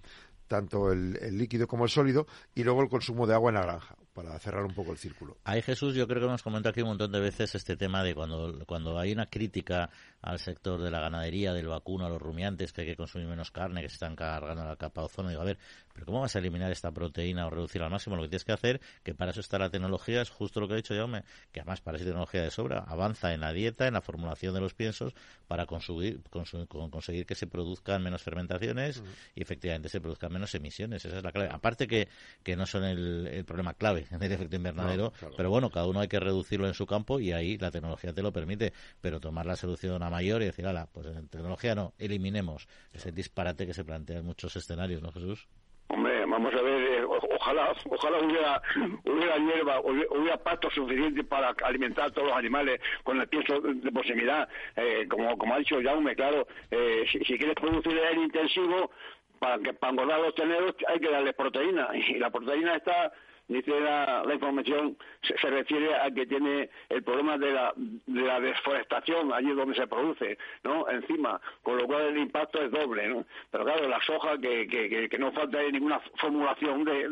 [0.49, 3.63] tanto el, el líquido como el sólido, y luego el consumo de agua en la
[3.63, 5.39] granja, para cerrar un poco el círculo.
[5.45, 8.15] Ahí Jesús, yo creo que hemos comentado aquí un montón de veces este tema de
[8.15, 9.91] cuando, cuando hay una crítica
[10.21, 13.51] al sector de la ganadería, del vacuno, a los rumiantes, que hay que consumir menos
[13.51, 15.31] carne, que se están cargando la capa de ozono.
[15.31, 15.59] Digo, a ver,
[15.93, 18.17] pero ¿cómo vas a eliminar esta proteína o reducirla al máximo?
[18.17, 20.75] Lo que tienes que hacer, que para eso está la tecnología, es justo lo que
[20.75, 24.01] ha dicho Jaume, que además parece tecnología de sobra, avanza en la dieta, en la
[24.01, 25.15] formulación de los piensos,
[25.49, 29.03] para conseguir, consu- con- conseguir que se produzcan menos fermentaciones
[29.35, 31.05] y efectivamente se produzcan menos emisiones.
[31.05, 31.51] Esa es la clave.
[31.53, 32.09] Aparte que,
[32.43, 35.35] que no son el, el problema clave del efecto invernadero, No, claro.
[35.37, 38.23] pero bueno, cada uno hay que reducirlo en su campo y ahí la tecnología te
[38.23, 41.95] lo permite, pero tomar la solución a mayor y decir, ala, pues en tecnología no,
[41.99, 45.49] eliminemos ese disparate que se plantea en muchos escenarios, ¿no, Jesús?
[45.93, 48.63] Hombre, vamos a ver, eh, ojalá, ojalá hubiera,
[49.05, 53.61] hubiera hierba, hubiera, hubiera pasto suficiente para alimentar a todos los animales con el pienso
[53.61, 54.49] de proximidad.
[54.75, 58.91] Eh, como, como ha dicho Jaume, claro, eh, si, si quieres producir el intensivo,
[59.39, 61.89] para, que, para engordar los teneros hay que darles proteína.
[61.93, 63.13] Y la proteína está,
[63.53, 68.41] dice la, la información, se, refiere a que tiene el problema de la, de la
[68.41, 70.89] deforestación allí donde se produce, ¿no?
[70.89, 73.25] Encima, con lo cual el impacto es doble, ¿no?
[73.51, 77.09] Pero claro, la soja, que, que, que, no falta ninguna formulación de,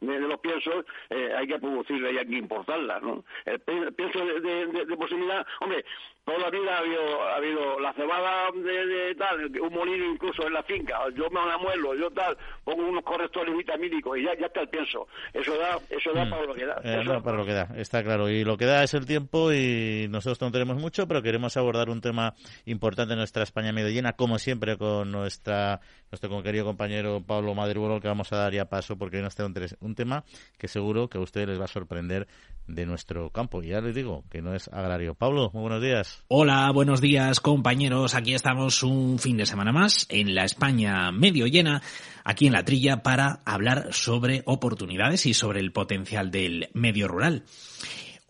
[0.00, 3.24] de, los piensos, eh, hay que producirla y hay que importarla, ¿no?
[3.44, 5.84] El, pi- el pienso de, de, proximidad, hombre,
[6.28, 10.46] toda la vida ha habido, ha habido la cebada de, de tal, un molino incluso
[10.46, 14.36] en la finca, yo me la muelo, yo tal, pongo unos correctores vitamínicos y ya,
[14.38, 15.06] ya está el pienso.
[15.32, 16.80] Eso da, eso da para lo que da.
[16.84, 18.28] Eh, Eso- no, para lo que da, está claro.
[18.28, 21.88] Y lo que da es el tiempo y nosotros no tenemos mucho, pero queremos abordar
[21.88, 22.34] un tema
[22.66, 28.00] importante en nuestra España medio llena, como siempre, con nuestra nuestro querido compañero Pablo Madribuelo,
[28.00, 30.24] que vamos a dar ya paso porque hoy nos trae un, un tema
[30.58, 32.26] que seguro que a ustedes les va a sorprender
[32.66, 33.62] de nuestro campo.
[33.62, 35.14] Y ya les digo que no es agrario.
[35.14, 36.17] Pablo, muy buenos días.
[36.26, 38.14] Hola, buenos días compañeros.
[38.14, 41.82] Aquí estamos un fin de semana más en la España medio llena,
[42.24, 47.44] aquí en la trilla, para hablar sobre oportunidades y sobre el potencial del medio rural.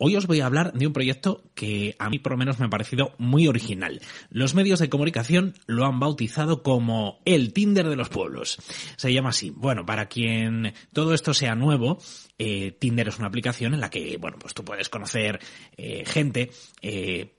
[0.00, 2.66] Hoy os voy a hablar de un proyecto que a mí por lo menos me
[2.66, 4.00] ha parecido muy original.
[4.30, 8.58] Los medios de comunicación lo han bautizado como el Tinder de los pueblos.
[8.96, 9.50] Se llama así.
[9.50, 11.98] Bueno, para quien todo esto sea nuevo,
[12.38, 15.40] eh, Tinder es una aplicación en la que, bueno, pues tú puedes conocer
[15.76, 17.34] eh, gente, eh,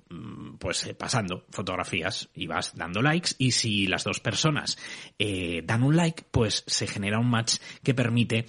[0.59, 4.75] pues pasando fotografías y vas dando likes y si las dos personas
[5.19, 8.47] dan un like, pues se genera un match que permite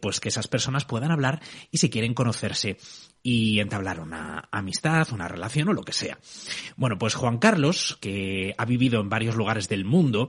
[0.00, 2.78] pues que esas personas puedan hablar y si quieren conocerse
[3.26, 6.18] y entablar una amistad, una relación o lo que sea.
[6.76, 10.28] Bueno, pues Juan Carlos, que ha vivido en varios lugares del mundo,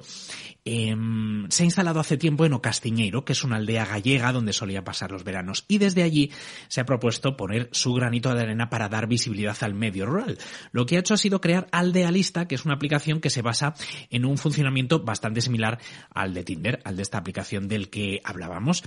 [0.63, 4.85] em, se ha instalado hace tiempo en Ocastiñeiro, que es una aldea gallega donde solía
[4.85, 6.31] pasar los veranos, y desde allí
[6.69, 10.37] se ha propuesto poner su granito de arena para dar visibilidad al medio rural.
[10.71, 13.75] lo que ha hecho ha sido crear Aldealista, que es una aplicación que se basa
[14.09, 15.79] en un funcionamiento bastante similar
[16.13, 18.83] al de Tinder, al de esta aplicación del que hablábamos,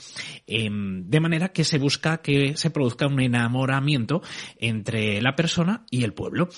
[0.46, 3.97] em, de manera que se busca que se produzca un enamoramiento
[4.58, 6.48] entre la persona y el pueblo.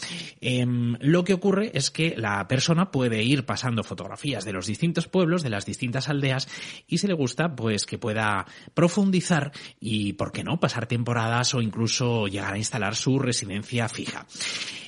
[0.41, 5.09] Em, lo que ocurre es que la persona puede ir pasando fotografías de los distintos
[5.09, 6.49] pueblos, de las distintas aldeas,
[6.87, 11.63] y si le gusta, pues que pueda profundizar y, ¿por qué no?, pasar temporadas o
[11.63, 14.27] incluso llegar a instalar su residencia fija.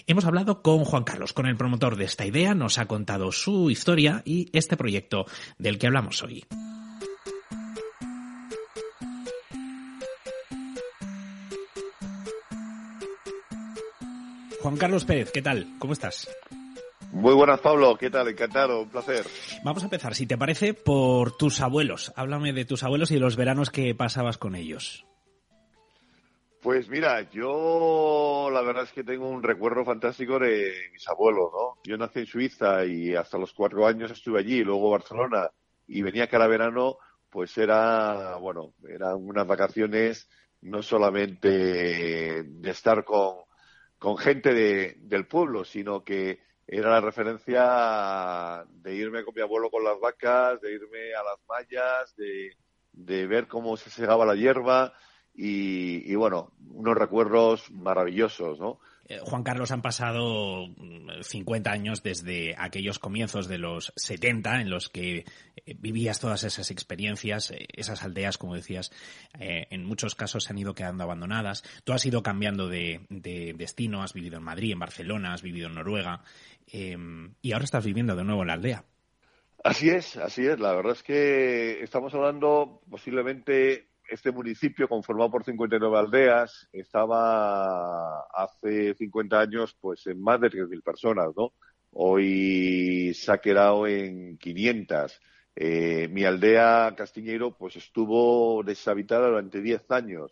[0.07, 3.71] Hemos hablado con Juan Carlos, con el promotor de esta idea, nos ha contado su
[3.71, 5.27] historia y este proyecto
[5.59, 6.45] del que hablamos hoy.
[14.63, 15.67] Juan Carlos Pérez, ¿qué tal?
[15.81, 16.31] ¿Cómo estás?
[17.11, 17.97] Muy buenas, Pablo.
[17.99, 18.29] ¿Qué tal?
[18.29, 19.27] Encantado, un placer.
[19.65, 22.13] Vamos a empezar, si te parece, por tus abuelos.
[22.15, 25.05] Háblame de tus abuelos y de los veranos que pasabas con ellos.
[26.63, 31.81] Pues mira, yo la verdad es que tengo un recuerdo fantástico de mis abuelos, ¿no?
[31.83, 35.51] Yo nací en Suiza y hasta los cuatro años estuve allí, luego Barcelona,
[35.89, 36.99] y venía cada verano,
[37.31, 40.29] pues era, bueno, eran unas vacaciones
[40.61, 43.39] no solamente de estar con,
[44.03, 49.71] con gente de, del pueblo, sino que era la referencia de irme con mi abuelo
[49.71, 52.51] con las vacas, de irme a las mallas, de,
[52.91, 54.93] de ver cómo se segaba la hierba
[55.33, 58.81] y, y, bueno, unos recuerdos maravillosos, ¿no?
[59.09, 60.69] Eh, Juan Carlos, han pasado
[61.23, 65.25] 50 mm, años desde aquellos comienzos de los 70 en los que
[65.57, 68.93] eh, vivías todas esas experiencias, eh, esas aldeas, como decías,
[69.35, 71.65] en muchos casos se han ido quedando abandonadas.
[71.85, 75.69] Tú has ido cambiando de, de destino, has vivido en Madrid, en Barcelona, has vivido
[75.69, 76.23] en Noruega
[76.67, 78.85] y ahora estás viviendo de nuevo en la aldea.
[79.65, 80.59] Así es, así es.
[80.59, 88.95] La verdad es que estamos hablando posiblemente este municipio, conformado por 59 aldeas, estaba hace
[88.95, 91.55] 50 años pues en más de 3.000 personas, ¿no?
[91.93, 95.21] Hoy se ha quedado en 500.
[95.57, 100.31] Eh, mi aldea Castiñeiro pues estuvo deshabitada durante 10 años.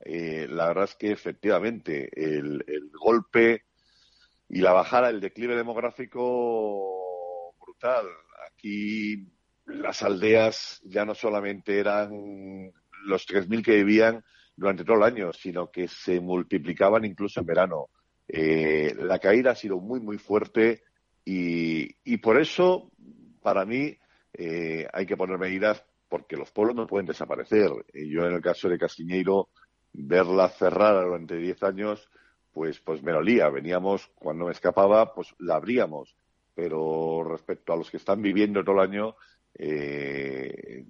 [0.00, 3.64] Eh, la verdad es que efectivamente el, el golpe
[4.48, 8.06] y la bajada, el declive demográfico brutal.
[8.52, 9.26] Aquí
[9.64, 12.72] las aldeas ya no solamente eran
[13.06, 14.24] los 3.000 que vivían
[14.56, 17.88] durante todo el año, sino que se multiplicaban incluso en verano.
[18.28, 20.82] Eh, la caída ha sido muy, muy fuerte
[21.24, 22.90] y, por eso,
[23.42, 23.96] para mí,
[24.32, 27.70] eh, hay que poner medidas porque los pueblos no pueden desaparecer.
[27.92, 29.48] Yo, en el caso de Castiñeiro,
[29.92, 32.08] verla cerrada durante 10 años,
[32.52, 33.48] pues, pues me dolía.
[33.50, 36.16] Veníamos, cuando me escapaba, pues la abríamos.
[36.54, 39.16] Pero respecto a los que están viviendo todo el año,
[39.54, 40.84] eh,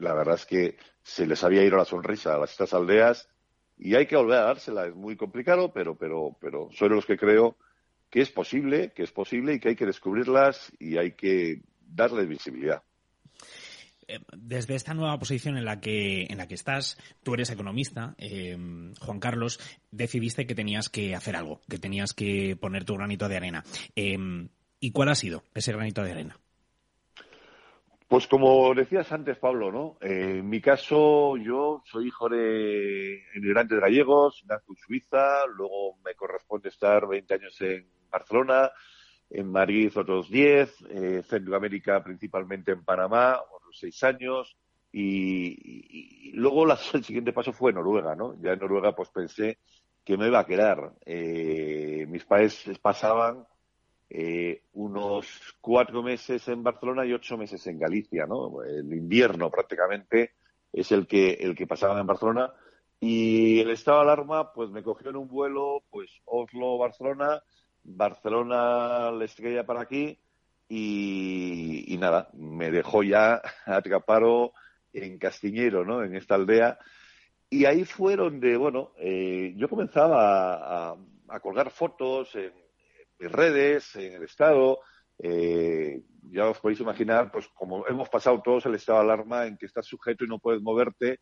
[0.00, 3.28] la verdad es que se les había ido la sonrisa a estas aldeas
[3.78, 4.86] y hay que volver a dársela.
[4.86, 7.56] Es muy complicado, pero, pero, pero soy de los que creo
[8.10, 12.28] que es posible, que es posible y que hay que descubrirlas y hay que darles
[12.28, 12.82] visibilidad
[14.08, 18.14] eh, desde esta nueva posición en la que en la que estás, tú eres economista,
[18.18, 18.56] eh,
[19.00, 23.36] Juan Carlos, decidiste que tenías que hacer algo, que tenías que poner tu granito de
[23.36, 23.64] arena.
[23.94, 24.18] Eh,
[24.80, 26.40] ¿Y cuál ha sido ese granito de arena?
[28.10, 29.96] Pues como decías antes, Pablo, ¿no?
[30.00, 36.16] Eh, en mi caso, yo soy hijo de inmigrantes gallegos, nací en Suiza, luego me
[36.16, 38.72] corresponde estar 20 años en Barcelona,
[39.30, 44.56] en Madrid otros 10, eh, Centroamérica principalmente en Panamá, otros 6 años,
[44.90, 48.34] y, luego la, el siguiente paso fue Noruega, ¿no?
[48.42, 49.60] Ya en Noruega pues pensé
[50.04, 50.94] que me iba a quedar.
[51.06, 53.46] Eh, mis padres pasaban
[54.12, 58.60] eh, unos cuatro meses en Barcelona y ocho meses en Galicia, ¿no?
[58.64, 60.32] El invierno prácticamente
[60.72, 62.52] es el que, el que pasaba en Barcelona.
[62.98, 67.40] Y el estado de alarma, pues me cogió en un vuelo, pues Oslo-Barcelona,
[67.84, 70.18] Barcelona-La Estrella para aquí,
[70.68, 74.52] y, nada, me dejó ya atrapado
[74.92, 76.02] en Castiñero, ¿no?
[76.02, 76.80] En esta aldea.
[77.48, 80.96] Y ahí fue donde, bueno, eh, yo comenzaba a,
[81.28, 82.52] a colgar fotos en,
[83.20, 84.80] en redes, en el Estado.
[85.18, 89.56] Eh, ya os podéis imaginar, pues como hemos pasado todos el estado de alarma en
[89.56, 91.20] que estás sujeto y no puedes moverte.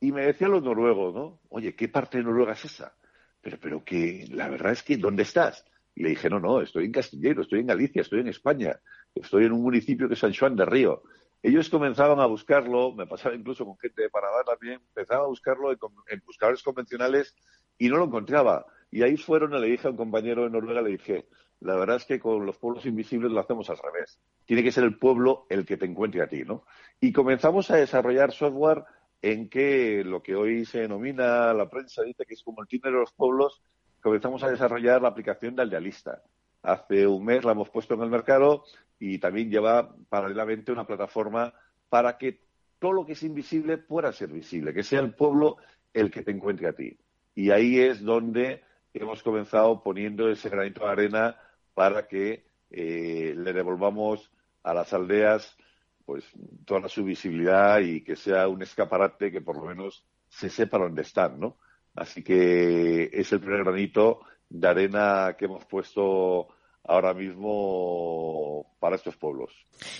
[0.00, 1.40] Y me decían los noruegos, ¿no?
[1.48, 2.94] Oye, ¿qué parte de Noruega es esa?
[3.40, 5.64] Pero, pero que la verdad es que, ¿dónde estás?
[5.94, 8.78] Y le dije, no, no, estoy en Castillero, estoy en Galicia, estoy en España,
[9.14, 11.02] estoy en un municipio que es San Juan de Río.
[11.42, 15.70] Ellos comenzaban a buscarlo, me pasaba incluso con gente de Panamá también, empezaba a buscarlo
[15.70, 15.78] en,
[16.08, 17.34] en buscadores convencionales
[17.78, 18.66] y no lo encontraba.
[18.90, 21.26] Y ahí fueron, le dije a un compañero de Noruega, le dije,
[21.60, 24.20] la verdad es que con los pueblos invisibles lo hacemos al revés.
[24.44, 26.64] Tiene que ser el pueblo el que te encuentre a ti, ¿no?
[27.00, 28.84] Y comenzamos a desarrollar software
[29.22, 32.92] en que lo que hoy se denomina la prensa dice que es como el Tinder
[32.92, 33.62] de los pueblos,
[34.00, 36.22] comenzamos a desarrollar la aplicación de Aldealista.
[36.62, 38.64] Hace un mes la hemos puesto en el mercado
[38.98, 41.52] y también lleva paralelamente una plataforma
[41.88, 42.40] para que
[42.78, 45.56] todo lo que es invisible pueda ser visible, que sea el pueblo
[45.92, 46.98] el que te encuentre a ti.
[47.34, 48.62] Y ahí es donde
[49.00, 51.36] hemos comenzado poniendo ese granito de arena
[51.74, 54.30] para que eh, le devolvamos
[54.62, 55.56] a las aldeas
[56.04, 56.24] pues
[56.64, 61.02] toda su visibilidad y que sea un escaparate que por lo menos se sepa dónde
[61.02, 61.58] están, ¿no?
[61.94, 66.48] Así que es el primer granito de arena que hemos puesto
[66.88, 69.52] ahora mismo para estos pueblos.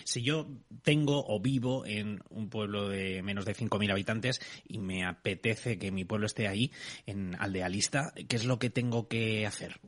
[0.04, 0.46] Si yo
[0.82, 5.90] tengo o vivo en un pueblo de menos de 5.000 habitantes y me apetece que
[5.90, 6.70] mi pueblo esté ahí,
[7.06, 9.80] en Aldealista, ¿qué es lo que tengo que hacer?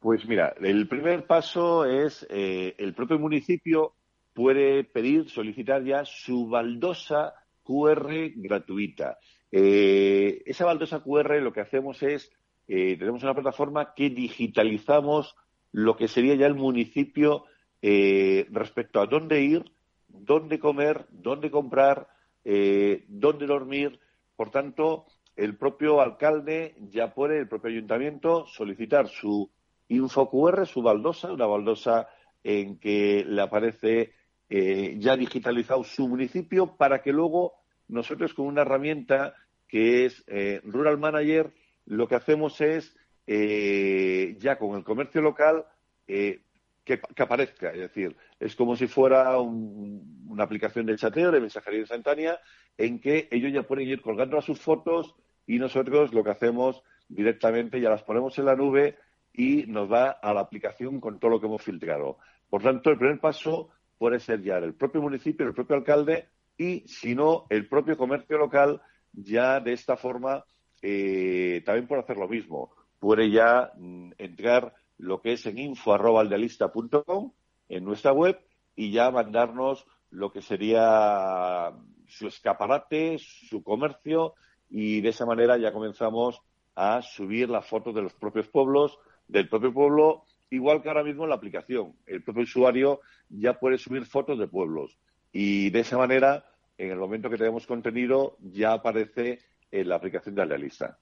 [0.00, 3.94] Pues mira, el primer paso es eh, el propio municipio
[4.34, 9.18] puede pedir, solicitar ya su baldosa QR gratuita.
[9.50, 12.30] Eh, esa baldosa QR lo que hacemos es,
[12.68, 15.34] eh, tenemos una plataforma que digitalizamos
[15.76, 17.44] lo que sería ya el municipio
[17.82, 19.62] eh, respecto a dónde ir,
[20.08, 22.08] dónde comer, dónde comprar,
[22.46, 24.00] eh, dónde dormir.
[24.36, 25.04] Por tanto,
[25.36, 29.50] el propio alcalde ya puede, el propio ayuntamiento, solicitar su
[29.88, 32.08] info QR, su baldosa, una baldosa
[32.42, 34.14] en que le aparece
[34.48, 37.52] eh, ya digitalizado su municipio para que luego
[37.88, 39.34] nosotros con una herramienta
[39.68, 40.24] que es
[40.64, 41.52] Rural Manager
[41.84, 42.96] lo que hacemos es
[43.26, 45.64] eh, ya con el comercio local
[46.06, 46.42] eh,
[46.84, 47.70] que, aparezca.
[47.70, 52.38] Es decir, es como si fuera una aplicación de chateo, de mensajería instantánea,
[52.78, 55.14] en que ellos ya pueden ir colgando a sus fotos
[55.46, 58.96] y nosotros lo que hacemos directamente ya las ponemos en la nube
[59.32, 62.18] y nos va a la aplicación con todo lo que hemos filtrado.
[62.48, 66.86] Por tanto, el primer paso puede ser ya el propio municipio, el propio alcalde y,
[66.86, 68.80] si no, el propio comercio local
[69.12, 70.44] ya de esta forma
[70.82, 77.32] eh, también puede hacer lo mismo puede ya mm, entrar lo que es en info.aldealista.com
[77.68, 78.38] en nuestra web
[78.74, 81.72] y ya mandarnos lo que sería
[82.06, 84.34] su escaparate, su comercio
[84.70, 86.40] y de esa manera ya comenzamos
[86.74, 91.24] a subir las fotos de los propios pueblos, del propio pueblo, igual que ahora mismo
[91.24, 91.94] en la aplicación.
[92.06, 94.98] El propio usuario ya puede subir fotos de pueblos
[95.32, 96.46] y de esa manera,
[96.78, 99.40] en el momento que tenemos contenido, ya aparece
[99.70, 100.98] en la aplicación de Aldealista.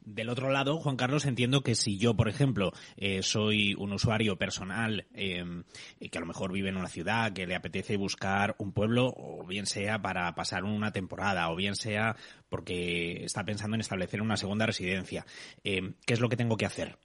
[0.00, 4.36] Del otro lado, Juan Carlos, entiendo que si yo, por ejemplo, eh, soy un usuario
[4.36, 5.64] personal em,
[5.98, 9.46] que a lo mejor vive en una ciudad, que le apetece buscar un pueblo, o
[9.46, 12.16] bien sea para pasar una temporada, o bien sea
[12.48, 15.26] porque está pensando en establecer una segunda residencia,
[15.64, 16.96] em, ¿qué es lo que tengo que hacer?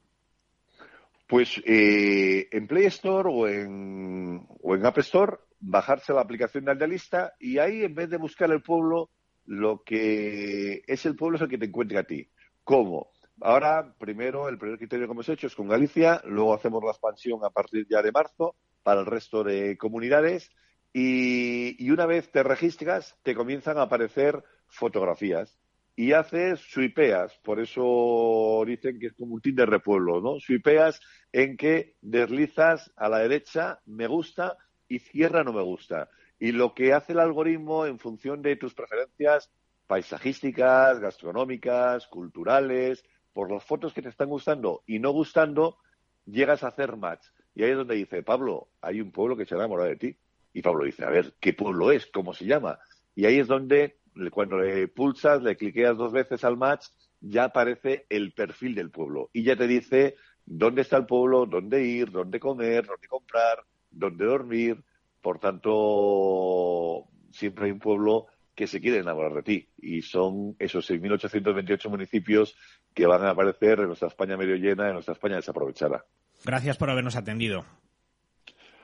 [1.28, 6.72] Pues eh, en Play Store o en, o en App Store, bajarse la aplicación de
[6.72, 9.10] Aldealista y ahí, en vez de buscar el pueblo,
[9.46, 12.30] lo que es el pueblo es el que te encuentre a ti.
[12.64, 13.12] ¿Cómo?
[13.42, 17.40] Ahora, primero, el primer criterio que hemos hecho es con Galicia, luego hacemos la expansión
[17.44, 20.50] a partir ya de marzo para el resto de comunidades
[20.94, 25.60] y, una vez te registras, te comienzan a aparecer fotografías
[25.96, 30.40] y haces suipeas, por eso dicen que es como un Tinder de pueblo, ¿no?
[30.40, 31.02] Suipeas
[31.32, 34.58] en que deslizas a la derecha, me gusta,
[34.88, 36.10] izquierda, no me gusta.
[36.40, 39.52] Y lo que hace el algoritmo en función de tus preferencias
[39.88, 43.04] paisajísticas, gastronómicas, culturales,
[43.34, 45.78] por las fotos que te están gustando y no gustando,
[46.26, 47.26] llegas a hacer match.
[47.56, 50.18] Y ahí es donde dice, Pablo, hay un pueblo que se ha enamorado de ti.
[50.54, 52.06] Y Pablo dice, a ver, ¿qué pueblo es?
[52.08, 52.80] ¿Cómo se llama?
[53.16, 53.98] Y ahí es donde,
[54.32, 56.88] cuando le pulsas, le cliqueas dos veces al match,
[57.20, 59.30] ya aparece el perfil del pueblo.
[59.34, 60.16] Y ya te dice
[60.46, 64.84] dónde está el pueblo, dónde ir, dónde comer, dónde comprar, dónde dormir.
[65.22, 69.70] Por tanto, siempre hay un pueblo que se quiere enamorar de ti.
[69.78, 72.56] Y son esos 6.828 municipios
[72.94, 76.06] que van a aparecer en nuestra España medio llena, en nuestra España desaprovechada.
[76.46, 77.66] Gracias por habernos atendido.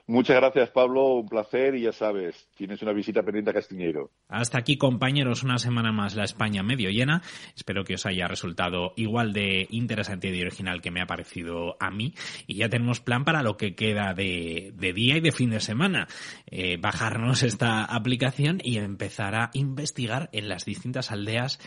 [0.10, 1.18] Muchas gracias, Pablo.
[1.18, 4.10] Un placer y ya sabes, tienes una visita pendiente a Castiñeiro.
[4.28, 7.22] Hasta aquí, compañeros, una semana más la España medio llena.
[7.56, 11.92] Espero que os haya resultado igual de interesante y original que me ha parecido a
[11.92, 12.16] mí.
[12.48, 16.08] Y ya tenemos plan para lo que queda de, día y de fin de semana.
[16.48, 21.60] Eh, bajarnos esta aplicación y empezar a investigar en las distintas aldeas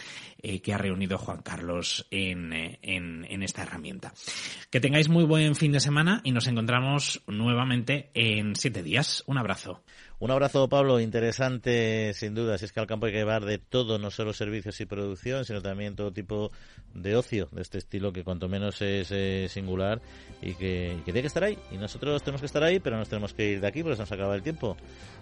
[0.43, 4.13] eh, que ha reunido Juan Carlos en, eh, en, en esta herramienta.
[4.69, 9.23] Que tengáis muy buen fin de semana y nos encontramos nuevamente en siete días.
[9.27, 9.83] Un abrazo.
[10.23, 11.01] Un abrazo, Pablo.
[11.01, 12.57] Interesante, sin duda.
[12.57, 15.45] Si es que al campo hay que llevar de todo, no solo servicios y producción,
[15.45, 16.53] sino también todo tipo
[16.95, 20.01] de ocio de este estilo que cuanto menos es eh, singular
[20.41, 21.59] y que, y que, tiene que estar ahí.
[21.73, 24.03] Y nosotros tenemos que estar ahí, pero nos tenemos que ir de aquí porque se
[24.03, 24.77] nos acaba el tiempo.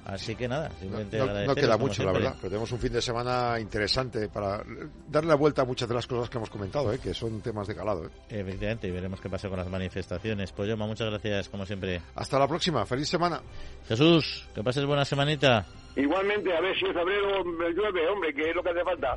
[0.04, 2.34] Así que nada, simplemente no, no, no queda mucho, la verdad.
[2.36, 4.62] Pero tenemos un fin de semana interesante para
[5.08, 6.98] darle la vuelta a muchas de las cosas que hemos comentado, ¿eh?
[6.98, 8.04] que son temas de calado.
[8.04, 8.10] ¿eh?
[8.28, 10.52] Efectivamente, y veremos qué pasa con las manifestaciones.
[10.52, 12.02] Pues muchas gracias, como siempre.
[12.14, 12.84] Hasta la próxima.
[12.84, 13.40] Feliz semana.
[13.88, 15.66] Jesús, que pases buena semanita.
[15.96, 19.14] Igualmente, a ver si en febrero me llueve, hombre, que es lo que hace falta.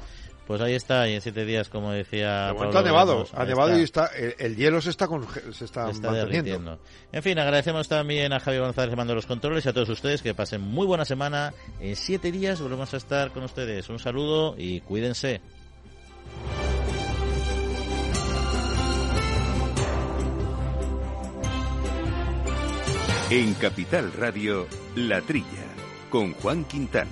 [0.47, 2.47] Pues ahí está, y en siete días, como decía.
[2.47, 3.79] De Pablo, ha nevado, ha nevado está.
[3.79, 6.79] y está, el, el, hielo se está, con, se está, está manteniendo.
[7.11, 10.21] En fin, agradecemos también a Javier González que mandó los controles y a todos ustedes
[10.21, 11.53] que pasen muy buena semana.
[11.79, 13.89] En siete días volvemos a estar con ustedes.
[13.89, 15.41] Un saludo y cuídense.
[23.29, 25.62] En Capital Radio, La Trilla,
[26.13, 27.09] con Juan Quintana.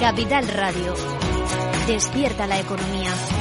[0.00, 0.94] Capital Radio.
[1.86, 3.39] Despierta la economía.